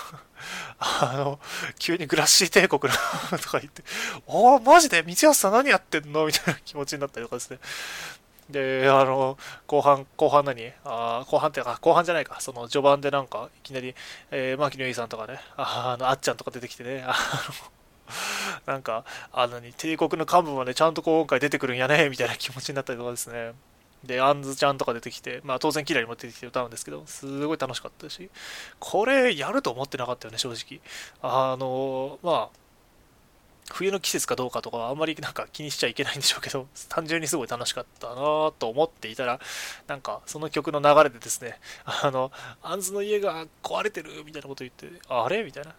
[0.79, 1.41] あの、
[1.79, 3.83] 急にグラッシー帝国のとか言って、
[4.27, 5.03] おー、マジで？
[5.03, 6.27] 道安さん何やってんの？
[6.27, 7.59] みたいな気持ちになったりとかですね。
[8.51, 10.73] で、あの、後半、後半何？
[10.85, 13.95] あ後半ってか、後半じゃないか、その序盤でなんか、いきなり、
[14.31, 17.15] えー、牧野井さんとかね、あの、あっちゃんとか出てきてね、あ
[18.67, 23.53] の、なんか、あのに、帝国の幹部までちゃんと今回出てくるんやね、みたいな気持ちになったりとかですね。
[24.05, 28.31] で、アンズちゃんとか出てきて、まあ当然キラリも出てきて歌うんですけど、すごい楽しかったし、
[28.79, 30.81] これやると思ってなかったよね、正直。
[31.23, 32.59] あの、まあ、
[33.71, 39.41] 冬の季節かどうかとかあんまりなんか気にしちゃいけないんでしょうけど、単純にすごい楽しかったなぁと思っていたら、
[39.87, 42.33] なんかその曲の流れでですね、あの、
[42.63, 45.75] アンズの家が壊れてるみたいなこと言って、あれみたいな。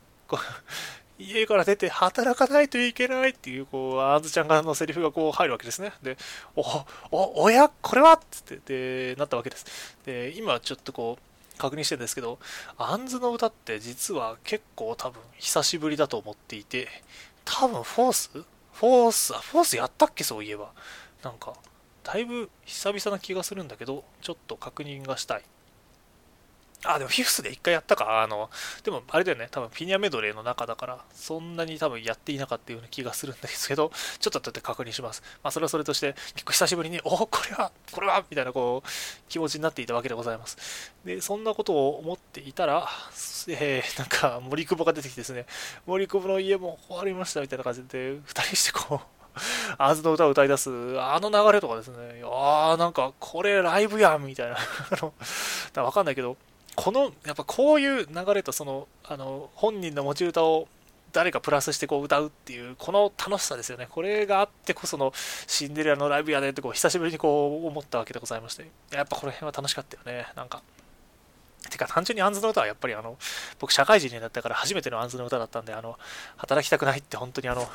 [1.20, 5.92] 家から出て働かないといけないっていう、こう、あんずちゃんがのセリフがこう入るわけですね。
[6.02, 6.18] で、
[6.56, 6.62] お、
[7.12, 8.14] お、おや、これは？
[8.14, 9.98] っつって、で、なったわけです。
[10.06, 12.40] で、今ちょっとこう、確認してるんですけど、
[12.78, 16.88] アンズの歌って実は結構多分久しぶりだと思っていて、
[17.44, 18.30] 多分フォース？
[18.32, 20.24] フォース、あ、フォースやったっけ？
[20.24, 20.72] そういえば。
[21.22, 21.54] なんか、
[22.02, 25.44] だいぶ久々な気がするんだけど、ちょっと確認がしたい。
[26.86, 28.22] あ、でもフィフスで一回やったか。
[28.24, 28.50] あの、
[28.84, 35.22] でもあれだよね、多分フィニアメドレーの中だから、そんなに多分やっていなかったような気がするんですけど、ちょっと後で確認します。
[35.44, 38.90] まあ、それはそれとして、結構久しぶりに、おこれは、これはみたいなこう、
[39.28, 40.94] 気持ちになっていたわけでございます。
[41.04, 42.88] で、そんなことを思っていたら、
[43.48, 45.46] えー、なんか森久保が出てきてですね、
[45.86, 49.20] 森久保の家も終わりましたみたいな感じで、二人してこう、
[49.78, 54.56] アーズの歌を歌い出す、あの流れとかですね、ああ、なんか、これライブやんみたいな。
[54.58, 54.60] あ
[55.76, 56.38] の、わかんないけど、
[56.82, 60.68] このやっぱこういう流れとそのあの本人の持ち歌を
[61.12, 65.12] 誰かプラスしてこう歌うっていうこの楽しさですよねこれがあってこその
[65.48, 68.70] シンデレラのライブやでってこう久しぶりにこう思ったわけでございまして。
[68.92, 70.28] やっぱこの辺は楽しかったよね。
[70.36, 70.62] なんか。
[71.70, 73.18] てか単純にアンズの歌はやっぱりあの
[73.60, 75.98] 僕社会人になったから初めてのアンズの歌だったんであの
[76.38, 77.68] 働きたくないって本当にあの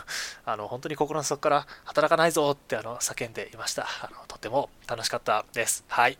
[0.46, 3.82] あの本当に心の底から働かないぞってあの叫んでいました。
[3.82, 5.84] あのとても楽しかったです。
[5.88, 6.18] はい。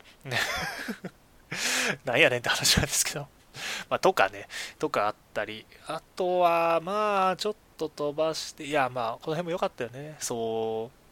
[2.05, 3.29] なんやねんって話なんですけど。
[3.89, 10.17] まあ、とかね、とかあったり、あとは、まあ、ちょっと飛ばして、いや、まあ、この辺も良かったよね。
[10.19, 11.04] そう。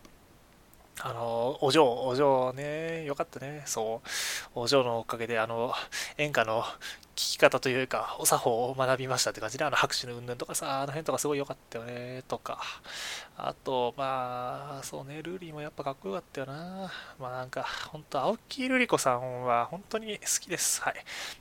[1.01, 3.63] あの、お嬢、お嬢ね、よかったね。
[3.67, 4.09] そう。
[4.55, 5.73] お嬢のおかげで、あの、
[6.19, 6.63] 演歌の
[7.17, 12.61] 聞き方というか、お作法を学びましたって感じで、あの、拍手の云々とかさ、あの辺とかすごい良かったよね、とか。
[13.37, 16.93] あと、まあ、そうね、ルーリーもやっぱかっこよかったよな。
[17.19, 20.83] まあなんか、本当青木瑠璃子さんは本当に好きです。
[20.83, 20.95] はい。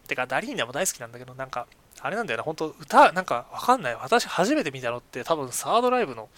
[0.08, 1.68] てか、ダリーナも大好きなんだけど、なんか、
[2.02, 3.96] あれなんだよな、本当歌、なんかわかんない。
[3.96, 6.30] 私初めて見たのって多分サードライブの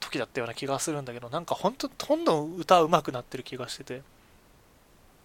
[0.00, 4.02] 時だったような気がするんだけど、なんか本当どんどん歌うまくなってる気がしてて。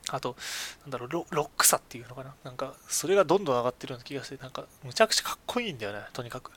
[0.09, 0.35] あと、
[0.81, 6.51] なんだろうロ、ロックさっていうのかななんか、それがどんどん上がってるような気がして、なんか、むちゃくちゃかっこいいんだよね、とにかく。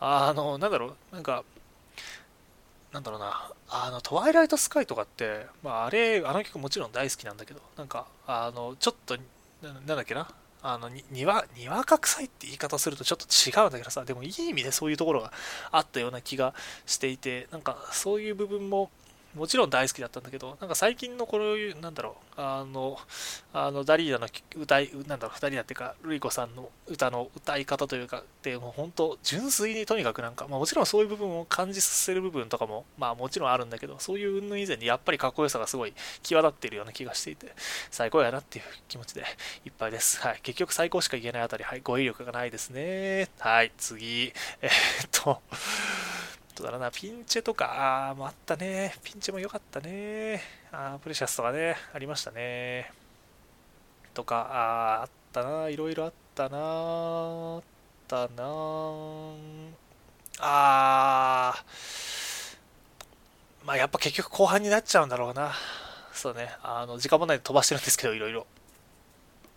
[0.00, 1.44] あの、なんだろう、なんか、
[2.92, 9.16] なんだろうな、あの、トワイライトスカイとかって、まあ、あれ、あの曲もちろん大好きなんだけど、なんか、あの、ちょっと、
[9.62, 10.28] なんだっけな、
[10.62, 15.32] あの、に、にわ、にわか臭いって言い方するとちょっと違うんだけどさ、でもいい意味でそういうところが
[15.70, 16.54] あったような気が
[16.86, 18.90] していて、なんか、そういう部分も、
[19.34, 22.98] もちろん大好きだったんだけど、なんか最近のこういう、なんだろう、あの、
[23.52, 37.54] あのダリーナの歌い、なんだろう、ダリーナっていうか、ルイコさんの歌の歌い方というか、でも本当、純粋にとにかくなんか、まあもちろんそういう部分を感じさせる部分とかも、まあもちろんあるんだけど、そういう云々以前にやっぱりかっこよさがすごい際立っているような気がしていて、
[37.90, 39.24] 最高やなっていう気持ちで
[39.64, 40.20] いっぱいです。
[40.20, 40.40] はい。
[40.42, 43.28] 結局最高しか言えないあたり、はい、語彙力がないですね。
[43.38, 44.32] はい、次。
[44.60, 45.40] えー、っと、
[46.60, 48.94] どうだな、ピンチェとか、あもあったね。
[49.02, 50.42] ピンチェも良かったね。
[50.70, 52.92] あプレシャスとかね、ありましたね。
[54.12, 57.62] とか、ああったな、いろいろあったな、あっ
[58.06, 58.44] たな。
[60.38, 61.64] あ、
[63.64, 65.52] まあやっぱ結局後半になっちゃうんだろうな。
[66.12, 68.46] そうね、あの、時間もないで飛ばしてるんですけど、いろいろ。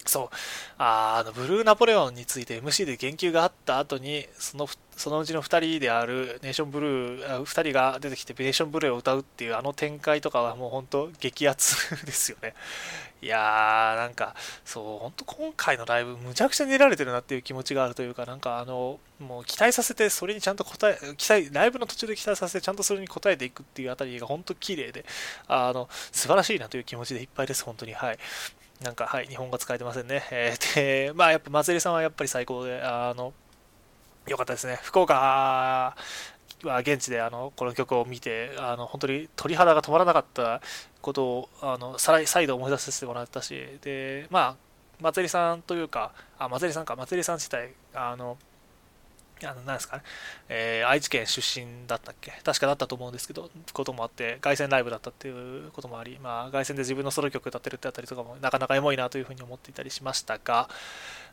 [0.05, 0.35] そう。
[0.77, 12.53] あの、ブルーナポレオンについて MC で言及があった後に、その2、そのうちの2人であるネーションブルー、2人が出てきてネーションブルーを歌うっていうあの展開とかはもう本当激アツですよね。
[13.23, 25.05] いやー、なんか、そう、本当今回のライブむちゃくちゃ練られてるなっていう気持ちがあるというか、なんかあの、もう期待させて、それにちゃんと答え、期待、ライブの途中で期待させて、ちゃんとそれに応えていくっていうあたりが本当綺麗で、
[25.47, 27.93] あの、素晴らしいなという気持ちでいっぱいです、本当に。
[27.93, 28.17] はい。
[28.81, 30.27] なんか、はい、日本語使えてませんね。
[30.29, 30.75] えー、
[31.07, 33.33] で、まあ、やっぱ、松井さんはやっぱり最高で、あの、
[34.27, 34.79] 良かったですね。
[34.83, 35.95] 福岡
[36.63, 40.61] は現地であのこの曲を見てあの本当に鳥肌が止まらなかった
[41.01, 44.55] ことをあの再度思い出させてもらったしでまあ
[45.01, 48.37] 松井さんというかあ松井さんか松井さん自体あの
[49.45, 50.03] あの、なんですかね、
[50.49, 60.69] えー、愛知県出身だったっけ確かだったと思うんですけど、こともあって、凱旋ライブだったっていうこともあり、まあ、凱旋で自分のソロ曲歌ってるってあたりとかも、なかなかエモいなというふうに思っていたりしましたが、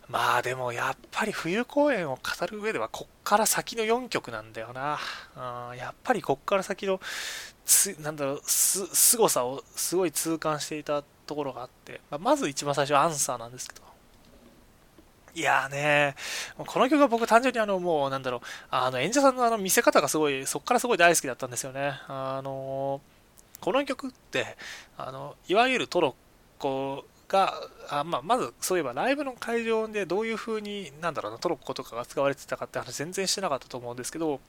[0.08, 4.98] まあでもやっぱり冬公演を語る上ではこっから先の4曲なんだよな。
[5.70, 7.00] うん、やっぱりこっから先の
[7.64, 13.82] つ、なんだろう、す、凄さをすごい痛感していたところがあって、まあ、まず一番最初はアンサーなんですけど、
[15.32, 16.16] いやーね
[16.56, 21.92] この曲は僕単純にあの、もうなんだろう、あの演者さんのあの見せ方がすごい、そっからすごい大好きだったんですよね。
[22.08, 23.00] あの
[23.60, 24.56] この曲って、
[24.96, 26.14] あの、いわゆるトロッ
[26.58, 27.54] コが、
[27.88, 34.40] あまあ、まずそういえばライブの会場でどういう風に、なんだろうな、トロッコとかが使われてたかって話全然してなかったと思うんですけど、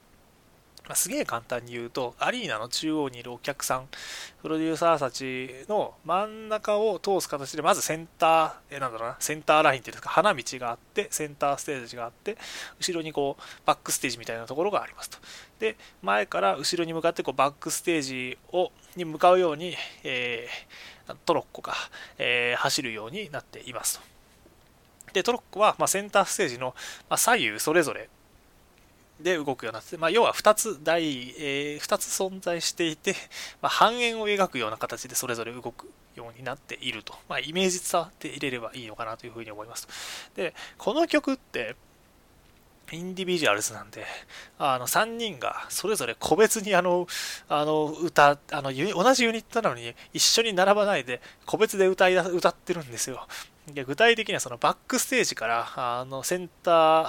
[0.88, 3.88] まあ、すげえ簡単に言うと、アリーナの中央にいるお客さん、
[4.42, 12.36] プロデューサーたちの真ん中を通す形で、まずセンター、えなんだろうな、センターラインっていうんですか、花道があって、センターステージがあって、
[12.80, 15.20] 後ろにこう、バックステージみたいなところがありますと。
[15.60, 21.74] で、前から後ろに向かってこうバックステージをに向かうように、えー、トロッコが、
[22.18, 24.04] えー、走るようになっていますと。
[25.14, 26.74] で、トロッコは、まあ、センターステージの、
[27.10, 28.10] まあ、左右それぞれ
[29.22, 33.16] で動くようになって、まあ、要は2つ台、えー、2つ存在していて、
[33.62, 39.88] まあ、半円を描くような形でそれぞれ動くようになっていると、まあ、イメージ伝わって入れればいいのかなというふうに思います
[40.36, 41.76] でこの曲って
[42.92, 44.06] インディビジュアルズなんで、
[44.60, 47.08] あの、3人がそれぞれ個別にあの、
[47.48, 53.28] あの、歌、あの、同じユニットなのに一緒に並ばないで個別で歌い歌ってるんですよ。
[53.68, 57.08] で具体的にはそのバックステージからあのセンター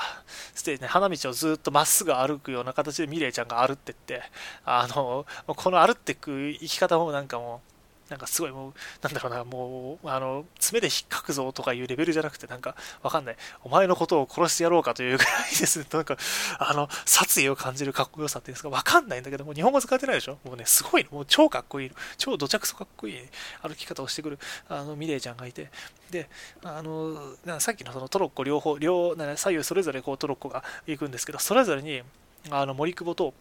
[0.55, 4.23] ステージね花道をずっとまっすぐ歩くような形でミレイちゃんが歩ってって
[4.65, 7.72] あのこの歩ってく生き方もなんかもう
[8.13, 13.37] なんかすごいもう、なんだろうな、もう、あの、爪で引っかくぞとかいうレベルじゃなくて、なんか、わかんない。
[13.65, 15.87] お前のことを殺してやろうかというぐらいですね。
[15.91, 16.19] なんか、
[16.59, 23.19] あの、殺意を感じるかっこよさっていうんですか、わかんないんだけど、もう日本語使ってないでしょもうね、すごい、もう超かっこいい、超どちゃくそかっこいい
[23.63, 25.71] 歩き方をしてくる、あの、ミレイちゃんがいて、
[26.11, 26.29] で、
[26.63, 32.03] あの、さっきのそのトロッコ両方、両、左右それぞれこうトロッコが行くんですけど、それぞれに、
[32.51, 33.33] あの、森久保と、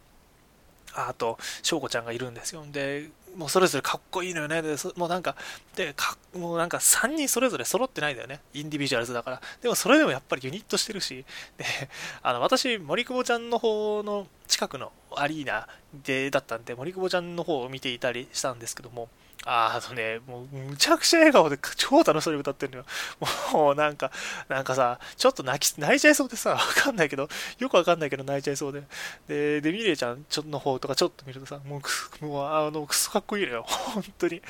[0.94, 2.64] あと、翔子ちゃんがいるんですよ。
[2.70, 4.62] で、もうそれぞれかっこいいのよね。
[4.62, 5.36] で、もうなんか、
[5.74, 8.40] で、かもうなんか3人それぞれ揃ってないんだよね。
[8.54, 9.40] インディビジュアルズだから。
[9.60, 11.24] でもそれでもやっぱりユニットしてるし、
[11.56, 11.64] で、
[12.22, 15.66] あの、私、森久保ちゃんの方の近くのアリーナ
[16.04, 19.08] で、だったんで、森久保ちゃんの方を見ていたりしたんですけども、
[19.44, 22.84] ああのね、もう、むちゃくちゃ笑顔で超楽しそうに歌ってるのよ。
[23.52, 24.12] もう、なんか、
[24.48, 27.28] なんかさ、ちょっと泣き、泣いちゃいそうでさ、わかんないけど、
[27.58, 28.82] よくわかんないけど泣いちゃいそうで。
[29.26, 31.82] で、で、ミレイちゃんちょの方とかちょっと見るとさ、も
[32.22, 33.64] う、もう、あの、くそかっこいいのよ。
[33.66, 34.40] 本当に。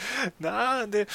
[0.40, 1.08] なんで、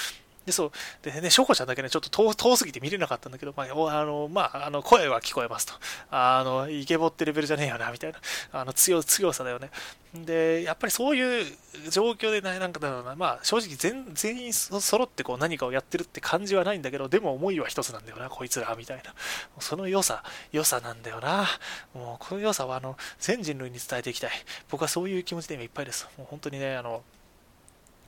[0.48, 0.72] で、そう。
[1.02, 5.74] でね、しょこちゃんだけね、ちょっと遠遠すぎて見れなかったんだけど、まあ、あの、まあ、あの、声は聞こえますと。
[6.10, 8.20] あの、イケボってレベルじゃねえよな、みたいな。
[8.54, 9.70] あの、強、強さだよね。
[10.14, 11.46] で、やっぱりそういう
[11.92, 19.14] 状況でね、なんかだろうな、まあ、正直全全員揃ってこう何かをやってるって感じはないんだけど、でも思いは一つなんだよな、こいつら、みたいな。
[19.60, 21.46] その良さ、良さなんだよな。
[21.94, 24.32] もう、この良さは、あの、全人類に伝えていきたい。
[24.70, 26.08] 僕はそういう気持ちで今いっぱいです。
[26.18, 27.04] もう本当にね、あの、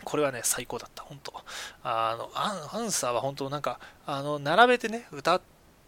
[0.09, 1.31] これはね、最高だった、本当
[1.83, 5.41] あの、アンサーは本当なんか、あの、並べてね、歌っ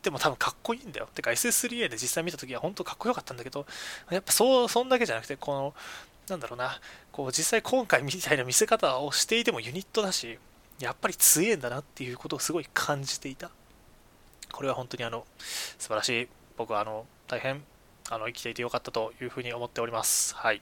[0.03, 1.09] ても多分かっこいいんだよ。
[1.11, 3.65] てか SS3A で実際見た時は本当かっこよかったんだけど、
[4.11, 5.73] やっぱそう、そんだけじゃなくて、この、
[6.29, 6.79] なんだろうな、
[7.11, 10.37] こう実際今回みたいな見せ方をしていてもユニットだし、
[10.77, 13.49] やっぱり強えんだなっていうことをすごい感じていた。
[14.51, 15.25] これは本当にあの、
[15.79, 16.27] 素晴らしい。
[16.57, 17.63] 僕はあの、大変、
[18.11, 20.35] あの、生きていてよかったというふうに思っております。
[20.35, 20.61] はい。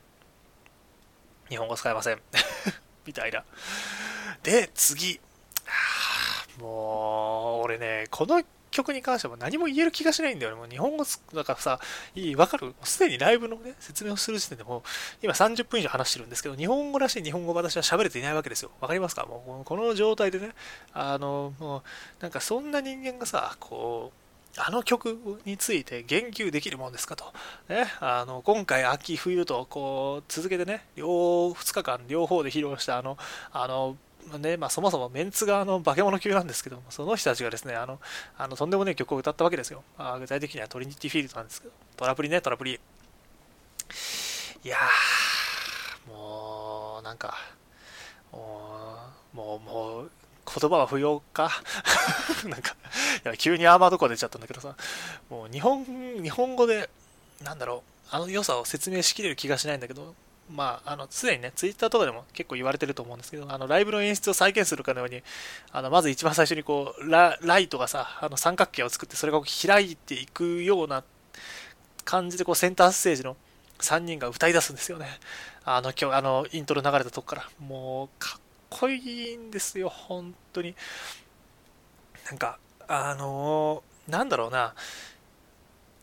[1.50, 2.22] 日本語使えません。
[3.10, 3.44] みたいな。
[4.44, 5.20] で、次。
[6.60, 10.58] もう、俺ね、この曲に関しては何も言える気がしないんだよね。
[10.58, 11.04] もう日本語
[11.34, 11.80] だからさ、
[12.14, 12.76] いい、わかる？
[12.84, 14.82] すでにライブのね、説明をする時点でもう、
[15.24, 18.70] 今30分以上話してるんですけど、日本語らしい日本語私は喋れていないわけですよ。
[18.80, 19.26] わかりますか？
[19.26, 20.52] もう、この状態でね、
[20.94, 21.84] あの、もう、
[22.22, 24.19] なんかそんな人間がさ、こう、
[24.58, 27.26] あの曲について言及できるもんですかと。
[27.70, 31.08] ね、あの今回、秋、冬とこう続けてね、両
[31.52, 33.18] 2日間両方で披露したあの、
[33.54, 33.96] あの
[34.40, 38.00] ねまあ、そもそもメンツがあの化け物級なんですけどその人たちがですねあの
[38.38, 39.82] あのとんでもない曲を歌ったわけですよ。
[39.98, 42.80] あ具体的にはトリニティフィールドなんですけど、トラプリね、トラプリ。
[44.64, 47.34] いやー、もう、なんか、
[48.32, 49.00] も
[49.34, 50.12] う、もう、
[50.46, 51.50] 言葉は不要か？
[52.46, 52.76] なんか、
[53.24, 54.76] や急にアーマードコア出ちゃったんだけどさ、
[55.30, 55.86] もう日本、
[56.22, 56.90] 日本語で、
[57.44, 60.16] なんだろう、あの良さを説明しきれる気がしないんだけど、
[60.52, 65.22] まあ、あの、すでにね、ツイッターとかでも結構言われてると思うんですけど、あの、ライブの演出を再現するかのように、
[65.72, 71.04] あの、まず一番最初にこう、ライトがさ、あの、三角形を作って、それが開いていくような
[72.04, 73.38] 感じで、こう、センターステージの
[73.80, 75.08] 3人が歌い出すんですよね。
[75.66, 77.50] あの、今日、あの、イントロ流れたとこから。
[77.60, 80.74] もう、かっこいいんですよ、本当に。
[82.26, 82.58] なんか、
[82.92, 84.74] あのー、なんだろうな、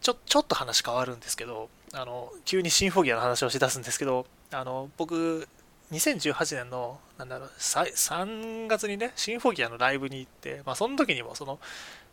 [0.01, 5.49] ちょ、ちょっと話変わるんですけど、あの、急にシンフォギアの話をしだすんですけど、あの、僕、
[5.91, 11.59] 2018年の、なんだろう、3月にね、シンフォギアのライブに行って、まあ、その時にも、その、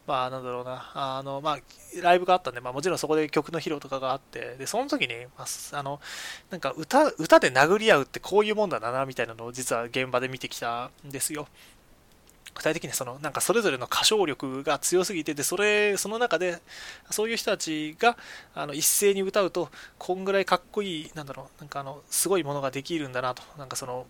[0.08, 1.58] まあ、なんだろうな、あの、まあ、
[2.02, 6.02] ライブがあったんで、まあ、もちろんそこで曲の披露とかがあって、で、その時に、まあ、あの、
[6.50, 11.48] なんか歌、歌で殴り合うってこういうもんだな、みたいなのを実は現場で見てきたんですよ。
[12.56, 16.60] 具体的にそのなんかそれぞれの歌唱力が強すぎてでそれその中で
[17.10, 18.18] そういう人たちが
[18.54, 23.44] あの一斉に歌うとこんぐらいかっこいいなんだろうなんかあのすごいものができるんだなと。
[23.58, 24.06] なんかその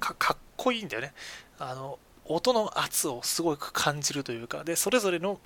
[0.00, 1.12] かかっこいいんだよね。
[1.58, 5.38] あの音の圧をすごく感じるというかでそれぞれの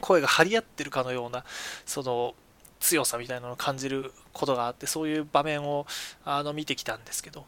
[0.00, 1.44] 声が張り合ってるかのような
[1.86, 2.34] その
[2.78, 5.86] 強さみたいなのを感じることがあってそういう場面を
[6.24, 7.44] あの見てきたんですけど。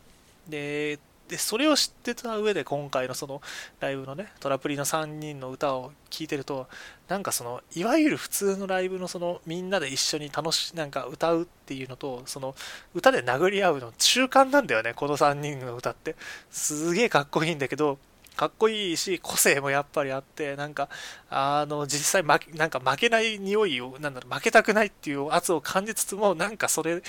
[0.48, 0.98] で
[1.30, 3.40] で、それを知ってた上で今回のその
[3.78, 6.66] ライブのね、トラプリの3人の歌を聴いてると、
[7.06, 12.56] なんかその、いわゆる普通のライブのその、みんなで一緒に楽し、なんか歌うっていうのと、その、
[12.94, 16.16] 歌で殴り合うの中間なんだよね、この3人の歌って。
[16.50, 17.98] すげえかっこいいんだけど、
[18.34, 20.88] かっこいいし、個性もやっぱりあって、なんか、
[21.30, 27.02] あの、実際負け、なんか負けない匂いを、なんだろう、負けたくないっていう圧を感じつつも、なんかそれ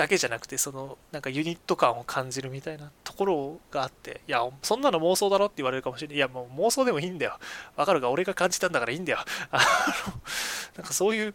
[0.00, 6.16] だけじゃなくて、その、なんかユニット感を感じるみたいなところがあって、いや、そんなの妄想だろって言われるかもしれない。
[6.16, 7.38] いや、もう妄想でもいいんだよ。
[7.76, 8.08] わかるか？
[8.08, 9.18] 俺が感じたんだからいいんだよ。
[9.52, 9.62] あの、
[10.78, 11.34] なんかそういう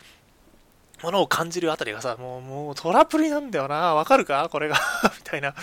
[1.04, 3.94] ものを感じるあたりがさ、もう、もうトラプリなんだよな。
[3.94, 4.50] わかるか？
[4.50, 4.78] これが
[5.16, 5.54] みたいな。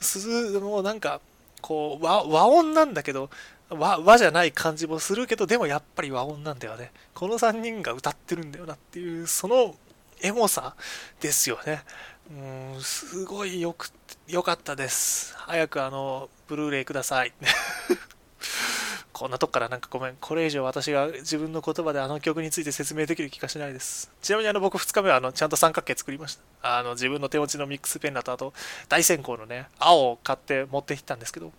[0.00, 0.28] す、
[0.60, 1.20] もうなんか、
[1.60, 3.28] こう和、和音なんだけど、
[3.70, 6.92] 和和じゃない感じもするけど、でもやっぱり和音なんだよね。
[7.12, 9.74] この3人が歌ってるんだよなっていう、その
[10.22, 10.76] エモさ
[11.20, 11.82] ですよね。
[12.28, 13.90] うん、すごいよく、
[14.26, 15.34] 良かったです。
[15.36, 17.32] 早くあの、ブルーレイください。
[19.12, 20.16] こんなとこからなんかごめん。
[20.20, 24.10] これ以上私が自分の言葉であの曲について説明できる気がしないです。
[24.20, 26.78] ちなみにあの僕2日目はあのちゃんと三角形作りました。
[26.78, 28.52] あの自分の手持ちのミックスペンだとあと
[28.90, 31.52] 大先行のね、青を買って持ってきたんですけど、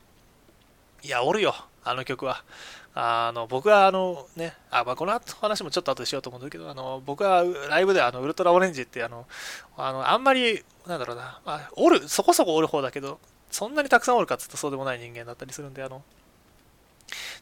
[1.01, 1.55] いや、おるよ。
[1.83, 2.43] あの曲は。
[2.99, 9.27] あの僕はあのね、あまあ、この話もちょっと後でしようと思うんだけど、あの僕はライブであのウルトラオレンジってあの
[9.77, 13.19] あのあんまり、なんだろうな、まあ、おる、そこそこおる方だけど、
[13.51, 16.01] そんなにたくさんおるかっつうとそうでもない人間だったりするんで、あの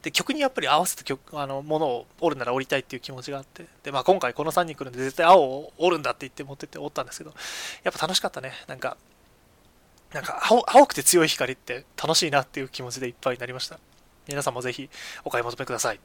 [0.01, 7.33] で曲にやっぱり合わせた曲あのものを折るなら折りたいっていう気持ちがあって、でまあ、今回この3人来るんで絶対青を折るんだって言って持ってって折ったんですけど、
[7.83, 8.51] やっぱ楽しかったね。
[8.67, 8.97] なんか、
[10.11, 13.79] なんか青青くて強い光って楽しいなっていう気持ちでいっぱいになりました。
[14.27, 14.89] 皆さんもぜひ
[15.23, 15.99] お買い求めください。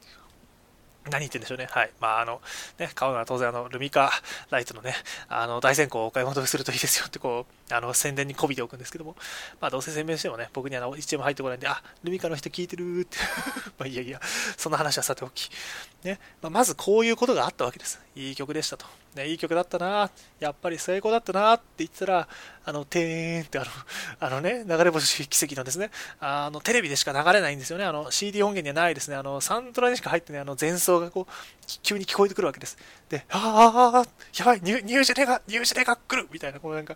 [1.09, 1.67] 何言ってんでしょうね。
[1.71, 1.91] はい。
[1.99, 2.41] まあ、あの、
[2.77, 4.11] ね、買うのは当然、あの、ルミカ
[4.51, 4.93] ライトのね、
[5.29, 9.15] あの、大先行をお買い求めするといいですよって、こう、あの宣伝にこびておくんですけども、
[9.59, 13.17] まあ、どうせ宣伝してもね、僕にあの一円も入ってこないんで、あルミカの人聞いてるって
[13.77, 14.19] まあいやいや、
[14.57, 15.49] そんな話はさておき、
[16.03, 17.99] ねまあ、まずこういうことがあったわけです。
[18.15, 18.85] いい曲でしたと。
[19.15, 20.09] ね、いい曲だったな、
[20.39, 22.27] やっぱり成功だったなって言ったら、
[22.63, 23.67] あの、てーんってあの、
[24.19, 27.83] あのね、流れ星奇跡のですね、あの、テレビでしか流れないんですよね。
[27.83, 29.17] あの、CD 音源にはないですね。
[29.17, 31.33] あの、サントラにしか入ってないあの前奏がこう、
[31.83, 32.77] 急に聞こえてくるわけです。
[33.11, 34.05] で、ああ、
[34.37, 36.95] やばい、ニュニュージェネが、ニュージェネが来るみたいな、このなんか、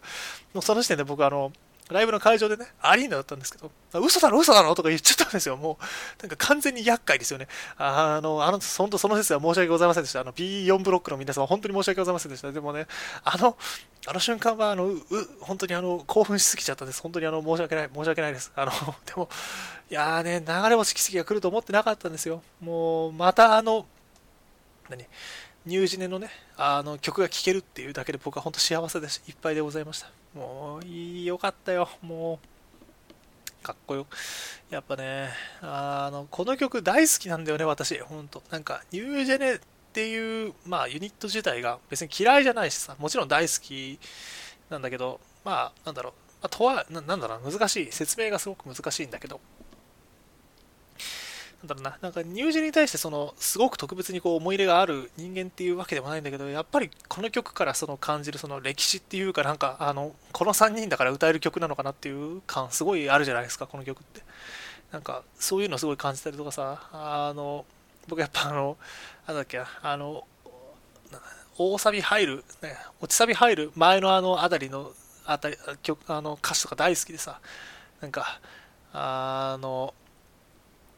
[0.53, 1.51] もうその時点で僕あの、
[1.89, 5.57] ライブの会場でね、アリーナだったんですけど、嘘だろ、嘘だろとか言っちゃったんですよ。
[5.57, 7.47] もう、なんか完全に厄介ですよね。
[7.78, 10.22] あの、あの、本当その説は申し訳ございませんでした。
[10.22, 12.51] あの、B4 ブロックの皆様、本当に申し訳ございませんでした。
[12.51, 12.88] でもね、
[13.24, 13.55] あの、
[14.07, 14.99] あの瞬間は、あの、う、
[15.41, 17.01] 本当にあの、興奮しすぎちゃったんです。
[17.01, 18.51] 本当にあの、申し訳ない、申し訳ないです。
[18.55, 18.72] あの、
[19.05, 19.30] でも、
[19.91, 22.41] いやーね、流れ星奇跡が来ると思ってなかったんですよ。
[22.61, 23.86] もう、またあの、
[24.89, 25.05] 何？
[25.66, 30.11] ニュージネのね、あの曲が聴けるっていうだけで僕は本当幸せでいっぱいでございました。
[30.36, 31.89] もう、いい、よかったよ。
[32.01, 32.39] も
[33.61, 34.05] う、かっこよ。
[34.70, 35.30] やっぱね、
[35.61, 37.99] あの、この曲大好きなんだよね、私。
[37.99, 39.59] 本当なんか、ニュージェネっ
[39.91, 43.99] ていう、まあ、ユニット自体が別に嫌いじゃないしさ、もちろん大好き
[44.70, 46.13] なんだけど、まあ、なんだろう、
[46.43, 47.91] あ、とはな、なんだろう、難しい。
[47.91, 49.41] 説明がすごく難しいんだけど、
[51.66, 64.22] なんだろうな、なんかニュージーに対してそのすごく特別にこう思い入れがある人間っていうわけでもないんだけど、やっぱりこの曲からその感じるその歴史っていうか、なんかあのこの3人だから歌える曲なのかなっていう感、すごいあるじゃないですか、この曲って。
[64.91, 67.66] なんかそういうのすごい感じたりとかさ、あの
[68.07, 68.78] 僕やっぱあの、
[69.28, 70.26] なんだっけな、あの、
[71.57, 74.91] 大サビ入る、ね、落ちサビ入る前のあの辺りの
[75.26, 77.39] あたり曲あの歌詞とか大好きでさ、
[78.01, 78.39] なんか、
[78.93, 79.93] あの、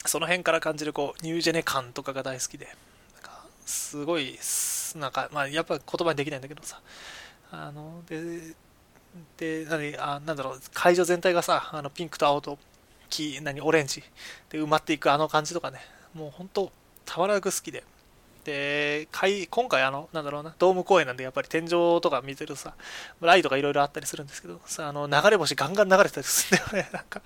[0.06, 2.66] その辺から感じるこうニュージェネ感とかが大好きで、
[3.16, 4.38] なんかすごい、
[4.96, 6.82] なんか、まあ、やっぱ言葉にできないんだけどさ、
[7.52, 8.56] あの、で、
[9.38, 12.58] で、何、あなんだろう、会場全体がさ、あのピンクと青と
[13.10, 14.04] 黄、何、オレンジ
[14.50, 15.80] で埋まっていくあの感じとかね、
[16.14, 16.72] もう本当、
[17.06, 17.84] たまらなく好きで、
[18.48, 19.10] で、
[19.50, 21.70] 今回あの、なんだろうな、ドーム公演なんでやっぱり天井
[22.00, 22.76] とか見てるとさ、
[23.20, 26.90] ライトがいろいろあったりするんですけど、さあの流れ星ガンガン流れてたりするんだよね。
[26.96, 27.22] なんか、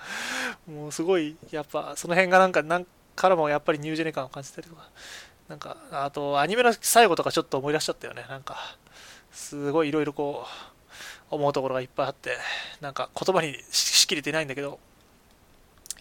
[0.68, 4.90] もうすごい、やっぱその辺がなんか、なんからもやっぱりニュージェネ感を感じたりとか、
[5.48, 8.26] なんか、あとアニメの最後とかちょっと思い出しちゃったよね。
[8.28, 8.58] なんか、
[9.32, 10.48] すごいいろいろこ
[11.30, 12.36] う、思うところがいっぱいあって、
[12.80, 14.80] なんか言葉にしきれてないんだけど、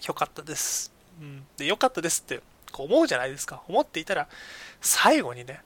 [0.07, 0.91] よかったです。
[1.21, 1.45] うん。
[1.59, 2.41] で、よかったですって
[2.71, 3.63] こう思うじゃないですか。
[3.69, 4.29] 思っていたら、
[4.81, 5.61] 最後にね、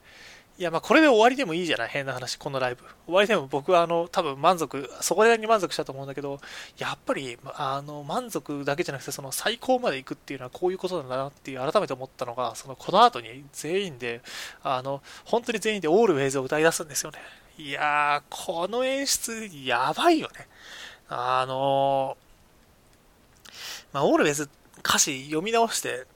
[0.56, 1.88] いや、まあこれで終わりでもいいじゃない？
[1.88, 2.84] 変な話、このライブ。
[3.06, 6.40] 終わりでも僕はあの、多分満足、そこでに満足したと思うんだけど、
[6.78, 14.20] やっぱり、あの、満足だけじゃなくて、その最高まで行くっていうのはこういうことなんだなっていう改めて思ったのが、そのこの後に全員で、
[14.62, 17.18] あの、本当に全員でオールウェイズを歌い出すんですよね。
[17.58, 20.46] いやー、この演出、やばいよね。
[21.08, 22.16] あの
[23.92, 24.48] まあ、オールウェイズ
[24.78, 26.06] 歌詞読み直して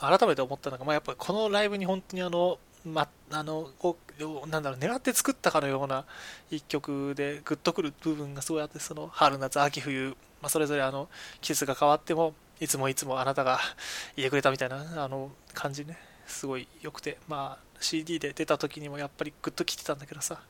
[0.00, 6.04] 改めて思ったのが、まあ、やっぱりこのライブに本当にあの、ま、あのこうなんだろう狙って作ったかのような
[6.50, 11.08] 一曲でグッとくる部分がすごいあってその春夏秋冬、まあ、それぞれあの
[11.40, 13.60] 季節が変わってもいつもいつもあなたが
[14.16, 20.40] いてくれたみたいなあの感じねすごい良くてまあ CD で出た時にもやっぱりグッときてたんだけどさ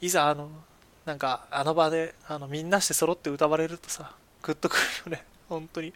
[0.00, 0.50] いざあの
[1.04, 5.24] なんかあの場であのみんなして揃って歌われるとさグッとくるよね。
[5.48, 5.92] 本当に。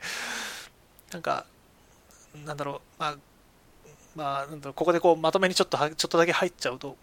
[1.12, 1.44] なんか
[2.45, 3.16] なんだろう、まあ、
[4.14, 6.97] まあ、なんだろう、ここでこう、まとめにちょっと、ちょっとだけ入っちゃうと、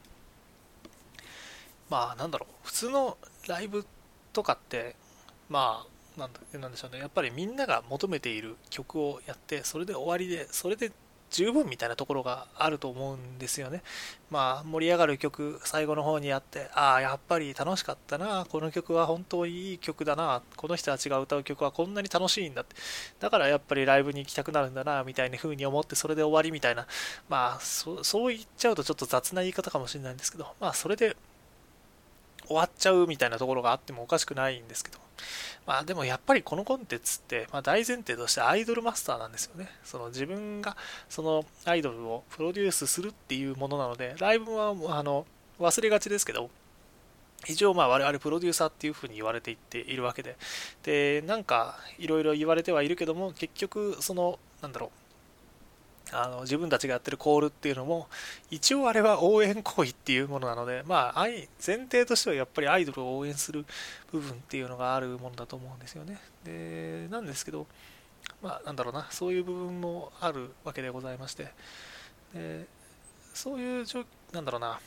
[1.89, 3.17] まあ、なんだろう、普通の
[3.47, 3.85] ライブ
[4.33, 4.95] とかって、
[5.49, 10.91] まあ、なんだなんでしょうね、やっぱりみんなが求めている曲をやって、それで終わりで、それで
[11.29, 13.81] 十分みたいなところがあると思うんですよね。
[14.29, 22.75] まあ、盛り上がる曲、最後の方にあって、ああ、やっぱり楽しかったな、この曲は本当にいい曲だな、この人たちが歌う曲はこんなに楽しいんだって、
[23.19, 26.87] だからやっぱりライブに行きたくなるんだな、みたいな風に思って、それで終わりみたいな、
[27.27, 31.15] まあそ、そう言っちゃうとちょっと雑な言い方かもしれないんですけど、まあ、それで
[32.47, 34.97] 終わっちゃうみたいなところがあってもおかしくないんですけど、
[35.65, 39.69] まあでもやっぱりこのコンテンツって、まあ、大前提としてアイドルマスターなんですよね。
[39.83, 40.75] その自分が
[41.09, 45.25] そのアイドルをプロデュースするっていうものなので、ライブはあの
[45.59, 46.49] 忘れがちですけど、
[47.47, 50.35] 一応まあ我々プロデューサーっていうふうに言われていっているわけで、
[50.83, 54.89] で、なんかいろいろ言われてはいるけども、結局その、なんだろう、
[56.11, 58.07] あの自分たちがやってるコールっていうのも
[58.49, 61.25] 一応あれは応援行為っていうものなのでまあ
[61.65, 63.65] 前提としてはやっぱりアイドルを応援する
[64.11, 66.19] 部分っていうのがあるものだと思うんですよね。
[66.43, 67.67] でなんですけど
[68.41, 71.47] まあなんだろうなそういう部分もあるわけでございまして。
[72.33, 72.65] で
[73.33, 74.03] そういう状
[74.33, 74.79] なんだろうな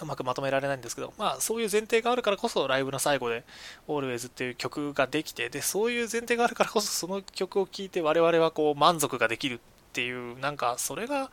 [0.00, 3.44] うまくまとめられないんですけど、まあそういう前提があるからこそライブの最後で
[3.86, 9.60] Always っていう曲ができて、で、そういう前提があるからこそその曲を聴いて我々はこう満足ができる
[9.92, 11.30] っていう、なんかそれが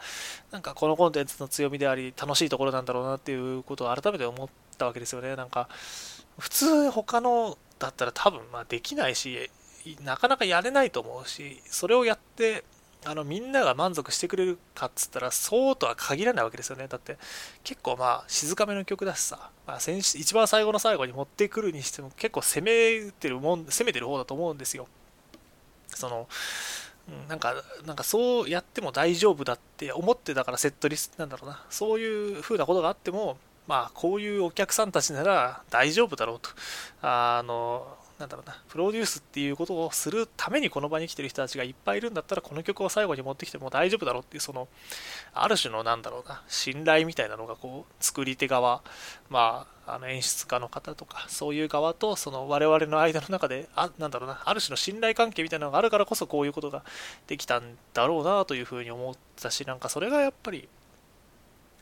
[0.51, 5.37] なんかこのコンテンツの強みであり楽しいところなんだろうなっていうことを改めて思ったわけですよね。
[5.37, 5.69] なんか
[6.37, 9.49] 普通他のだったら多分まあできないし、
[10.03, 12.65] なかなかやれないと思うし、それをやって
[13.05, 17.17] あのみんなが満足してくれるかっつったらそうとは限らないわけですよねだって
[17.63, 24.87] 結構まあ静かめの曲だしさ、まあ、一番最後の最後に持ってくるにしても結構攻めてるもん攻めてる方だと思うんですよ
[25.87, 26.27] その
[27.27, 27.55] なんか
[27.85, 31.63] なんかそうやっても大丈夫だって思ってだからセットリストなんだろうな。
[31.69, 33.37] そういう風なことがあっても
[33.67, 36.49] まあこういうお客さんたちなら大丈夫だろうと。
[37.01, 44.67] あのなんだろうな、プロデュースっていうことをするためにこの場に来てる人たちがいっぱいいるんだったら、この曲を最後に持ってきても大丈夫だろうっていう、その、
[45.33, 48.81] ある種のなんだろうな、信頼みたいなのが、こう、作り手側、
[49.29, 56.83] まあ、あの演出家の方とか、そういう側と、その我々の間の中で、あ、なんだろうな、ある種の信頼関係みたいなのがあるからこそ、こういうことが
[57.27, 60.67] できたんだろうなというふうに思ったし、なんかそれがやっぱり、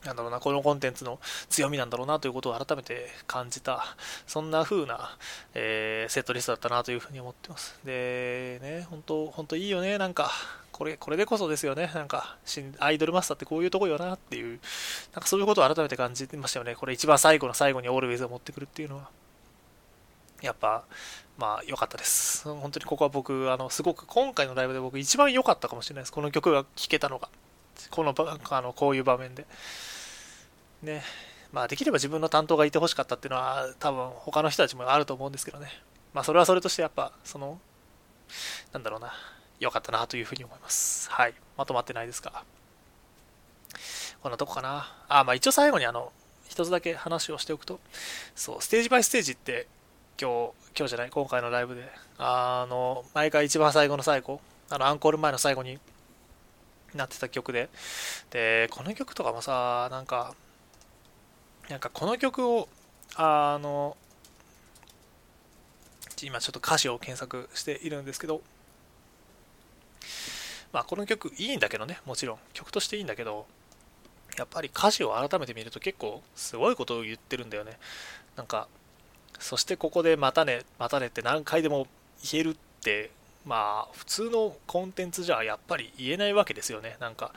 [0.04, 1.18] なんだろうな、このコンテンツの
[1.48, 3.84] 強みなんだろうなということを改めて感じた、
[4.26, 5.16] そんな風な、
[5.54, 7.78] えー、セットリストだったなというふうに思ってます。
[7.84, 10.30] で、ね、本当、本当いいよね、なんか、
[10.70, 12.36] これ、これでこそですよね、なんか、
[12.78, 14.60] アイドルマスターってこういうとこよなっていう、
[15.12, 16.76] なんかそういうことを改めて感じてましたよね。
[16.76, 19.10] これ一番最後の最後にオールウェイズを持ってくるっていうのは。
[20.40, 20.84] やっぱ、
[21.36, 22.44] まあ良かったです。
[22.44, 26.12] 本当にここは僕、あの、すごく今回のライブで僕一番良かったかもしれないです。
[26.12, 27.28] この曲が聴けたのが。
[27.90, 28.14] この
[28.50, 29.46] あのこういう場面で。
[30.82, 31.02] ね。
[31.52, 35.68] まあ、できれば自分の担当がいてほしかったっていうのは、多分他の人たちもあると思うんですけどね。
[36.12, 37.58] まあ、それはそれとしてやっぱ、その、
[38.72, 39.12] なんだろうな、
[39.58, 41.10] 良かったなというふうに思います。
[41.10, 41.34] はい。
[41.56, 42.44] まとまってないですか。
[44.22, 44.92] こんなとこかな。
[45.08, 46.12] あ、まあ一応最後にあの、
[46.48, 47.80] 一つだけ話をしておくと、
[48.34, 49.66] そう、ステージバイステージって、
[50.20, 55.78] 今日、今日じゃない、今回のライブで、あの、毎回一番最後の最後、あの、アンコール前の最後に
[56.94, 57.68] なってた曲で、
[58.30, 60.34] で、この曲とかもさ、なんか、
[61.68, 62.68] なんかこの曲を、
[63.14, 63.96] あの、
[66.22, 68.42] 今ちょっと歌詞を検索しているんですけど、
[70.72, 72.38] まあこの曲いいんだけどね、もちろん。
[72.52, 73.46] 曲としていいんだけど、
[74.36, 77.78] やっぱり歌詞を改めて見ると結構すごいことを言ってるんだよね。
[78.36, 78.68] なんか、
[79.38, 81.86] そしてここでまたね、またねって何回でも
[82.30, 83.10] 言えるって
[83.48, 86.98] まあ、普通のコンテンツじゃやっぱり言えないわけですよね。
[87.00, 87.32] なんか、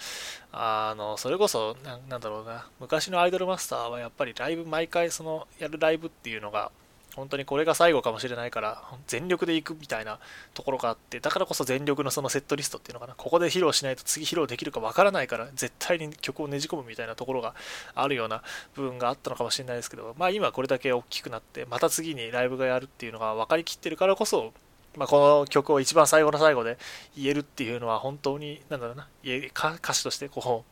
[0.51, 6.69] あの、それこそな、んだろうな、昔のアイドルマスターはやっぱりライブ、毎回その、やるライブっていうのが、
[7.15, 10.19] 本当にこれが最後かもしれないから、全力で行くみたいな
[10.53, 17.55] ところがあって、だからこそ全力のそのセットリストっていうのかな、ここで披露しないと次披露できるかわからないから、絶対に曲をねじ込むみたいなところが
[17.95, 18.43] あるような
[18.75, 24.53] 部分があったのかもしれないですけど、まあ今これだけ大きくなって、また次にライブがやるっていうのが分かりきってるからこそ、
[24.97, 26.77] まあ、この曲を一番最後の最後で
[27.15, 30.71] 言えるっていうのは本当に、なんだろうな、歌詞としてこう、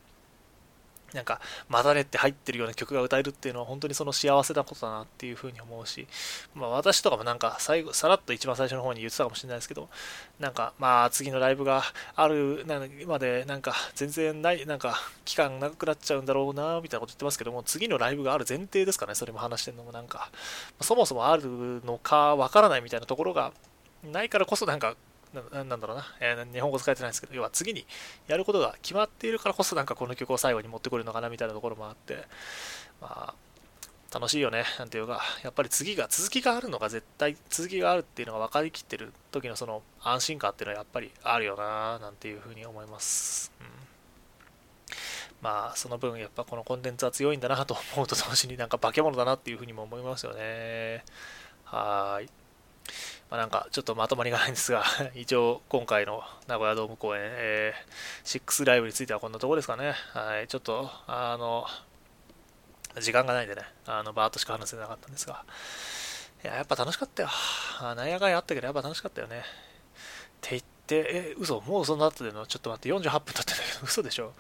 [1.16, 6.08] なんか、まだねって入ってるような曲が歌えるっていうのは本当にその幸せなことだなっていうふうに思うし、
[6.54, 9.90] まあ私とかもなんか最後、さらっと一番最初の方に言ってたかもしれないですけど、
[10.40, 11.82] なんかまあ次のライブが
[12.16, 12.64] ある
[13.08, 20.30] までなんか全然ない、なんか期間長くなっちゃうんだろうなみたいなこと言ってますけども、次のライブがある前提ですかね、それも話してるのもなんか、
[20.82, 23.52] そもそもあるのかわからないみたいなところが
[24.04, 24.96] ないからこそなんか、
[25.34, 27.86] ななんだろうな、えー、日本語使えてないんですけど、要は次に
[28.28, 32.26] やることが決まっているからこそなんかこの曲を最後に持ってくるのかなみたいなところもあって、
[33.02, 33.34] まあ、
[34.12, 43.52] 楽しいよね、なんていうか、やっぱり次が、続きがあるのが絶対、続きがあるっていうのが分かりきってる時のその安心感っていうのはやっぱりあるよな、なんていうふうに思います。
[43.62, 43.90] うん
[45.42, 51.04] まあ、その分、やっぱこのコンテンツは強いんだなと思うと同時になんか化け物だなっていうふうにも思いますよね。
[51.64, 52.30] はい。
[53.30, 59.96] まあ、なんかちょっとまとまりがないんですが、 一応今回の名古屋ドーム公演、えー、6ライブについてはこんなとこですかね。
[60.14, 61.68] はい、ちょっと、あの、
[63.00, 65.46] 時間がないんでね、あの、バーッとしか話せなかったんですが、
[66.44, 67.30] いや、やっぱ楽しかったよ。
[67.96, 69.40] なんやかんやあったけど、やっぱ楽しかったよね。
[69.40, 69.44] っ
[70.42, 72.48] て言って、え、嘘もうそんなってるの？
[72.48, 74.34] ちょっと待って、48分経ってんだけど、 嘘でしょ？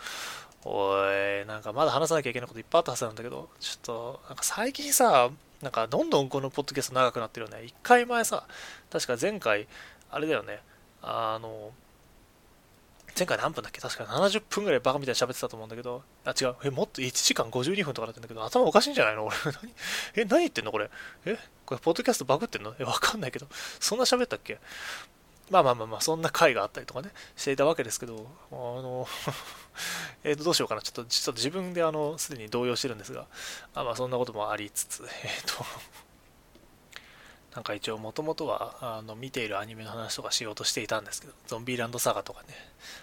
[0.63, 0.95] お
[1.43, 5.29] い、なんかまだ話さなきゃいけないこといっぱいあったはずなんだけど、ちょっと、なんか最近さ、
[5.62, 7.64] なんかどんどんこのポッドキャスト長くなってるよね。
[7.66, 8.45] 一回前さ、
[8.89, 9.68] 確か前回、
[10.10, 10.62] あれだよね、
[11.01, 11.72] あの、
[13.18, 13.82] 前回何分だっけ？
[13.82, 16.55] 確か70分ぐらいバカみたいに喋ってたと思うんだけど、あ、違う。
[16.64, 19.26] え、もっと1時間52分とかなってんだけど、頭おかしいんじゃないの？
[19.26, 19.36] 俺。
[19.45, 19.74] 何？
[20.16, 20.89] え、何言ってんのこれ？
[21.26, 21.38] え？
[21.66, 22.74] これ、ポッドキャストバグってんの？
[22.80, 23.47] え、わかんないけど。
[23.82, 24.60] そんな喋ったっけ？
[25.49, 29.07] まあまあまあまあ、そんな回があったりとかね、していたわけですけど、あの
[30.23, 30.81] えっと、どうしようかな。
[30.81, 33.25] ちょっと、ちょっと自分であの、すでに動揺してるんですが、
[33.73, 35.65] あまあそんなこともありつつ、えっと、
[37.60, 42.47] なんか一応もともとはあの見ているアニメの話とかしようとしていたんですけど、ゾンビーランドサガとかね、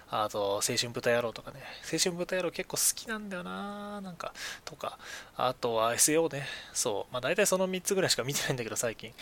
[0.09, 1.61] あと青春豚野郎とかね、
[1.93, 4.33] 青春豚野郎結構好きなんだよななんか、
[4.65, 4.99] とか、
[5.37, 9.13] あとは SAO ね、そう、まあ大体その3つぐらいしか見てないんだけど最近、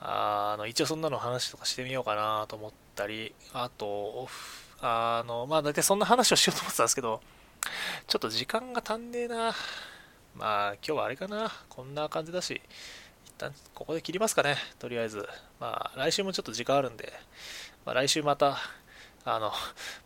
[0.00, 4.28] あの一応そんなの話とかしてみようかなと思ったり、あと、
[4.82, 7.22] あの、まあ大体そんな話をしようと思ってたんですけど、
[8.06, 9.54] ちょっと時間が足んねえな。
[10.34, 12.60] まあ今日はあれかな、こんな感じだし、
[13.38, 15.28] 旦ここで切りますかね、とりあえず。
[15.60, 17.12] まあ、来週もちょっと時間あるんで、
[17.84, 18.58] まあ、来週また、
[19.24, 19.52] あの、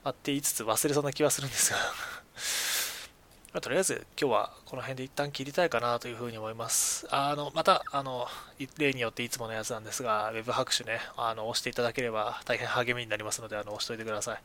[0.05, 1.79] 待って言いつつ忘れそうな気はするんですが
[3.53, 7.07] まあ、とりあえず今日はこの辺で一旦切りたいかなというふうに思います。
[7.11, 8.29] あの、また、あの、
[8.77, 14.41] 例によっていつものやつなんですが、Web 拍手ね、あの、押していただければ大変励みになりますので、あの、押しといてください。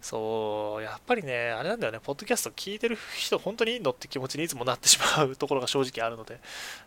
[0.00, 6.40] そう、やっぱりね、あれなんだよね、ポッドキャスト聞いてる人、本当にいいのって気持ちにいつもなってしまうところが正直あるので、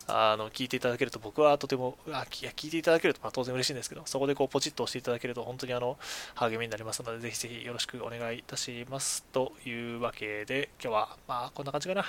[0.08, 5.96] あの、聞いていただけると僕はとても、あいや聞いていただけるとまあ当然嬉しいんですけど、そこでこうポチッと押していただけると本当にあの、
[6.34, 9.22] 励みになりますので、ぜひぜひよろしくお願いいたします。
[9.32, 12.04] というわけで、今日はまあこんな感じかな。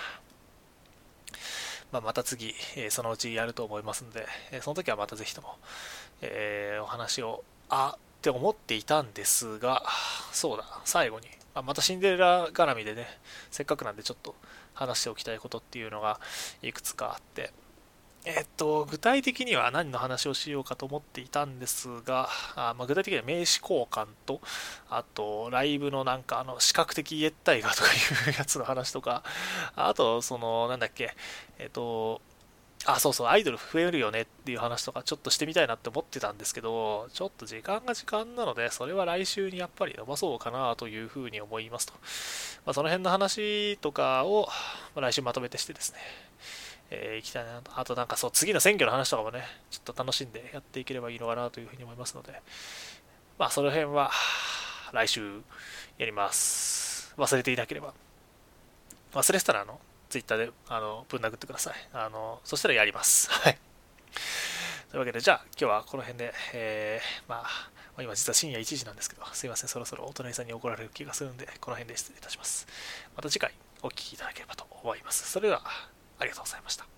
[1.91, 5.55] まあ、また次、えー、そのうちやると思いますので、えー、その時はまたぜひとも、
[6.21, 9.83] えー、お話を、あ、って思っていたんですが、
[10.31, 13.05] そうだ、最後に、まあ、またシンデレラ絡みでね、
[13.51, 14.33] せっかくなんでちょっと
[14.73, 16.19] 話しておきたいことっていうのが
[16.63, 17.53] いくつかあって、
[18.25, 24.41] えっと、具体的には何の話をしようかと思っていたんですが、あまあ、具体的には名刺交換と、
[24.89, 27.95] あと、ライブのなんか、あの、視覚的越体画とかい
[28.33, 29.21] うやつの話とか、
[29.75, 31.13] あと、その、なんだっけ、
[31.59, 32.21] えっと、
[32.85, 41.93] あ、そうそう、アイドル増えるよねっていう話とかちょっとしてみたいなって思ってたんですけど、ちょっと時間が時間なので、それは来週にやっぱり伸ばそうかなというふうに思いますと。
[42.65, 44.47] まあ、その辺の話とかを、
[44.95, 45.99] ま来週まとめてしてですね、
[46.91, 47.71] えー、いきたいなと。
[47.75, 52.39] あとなんかそう、次の選挙の話とかもね、ちょっと楽しんでやっていければいいのかなというふうに思いますので、
[53.39, 54.11] まあその辺は
[54.93, 55.41] 来週
[55.97, 57.13] やります。
[57.17, 57.93] 忘れていなければ。
[59.13, 59.79] 忘れてたらあの、
[60.15, 61.73] ツイッターであのぶん殴ってください。
[61.91, 63.29] あのそしたらやります。
[63.43, 63.57] はい。
[64.89, 72.65] というわけで、じゃあ今日はこの辺で、えー、まあ、今実は深夜1時なんですけど、すいません、そろそろお隣さんに怒られる気がするんで、この辺で失礼いたします。
[73.17, 75.29] また次回お聴きいただければと思います。
[75.29, 76.94] それでは、ありがとうございました。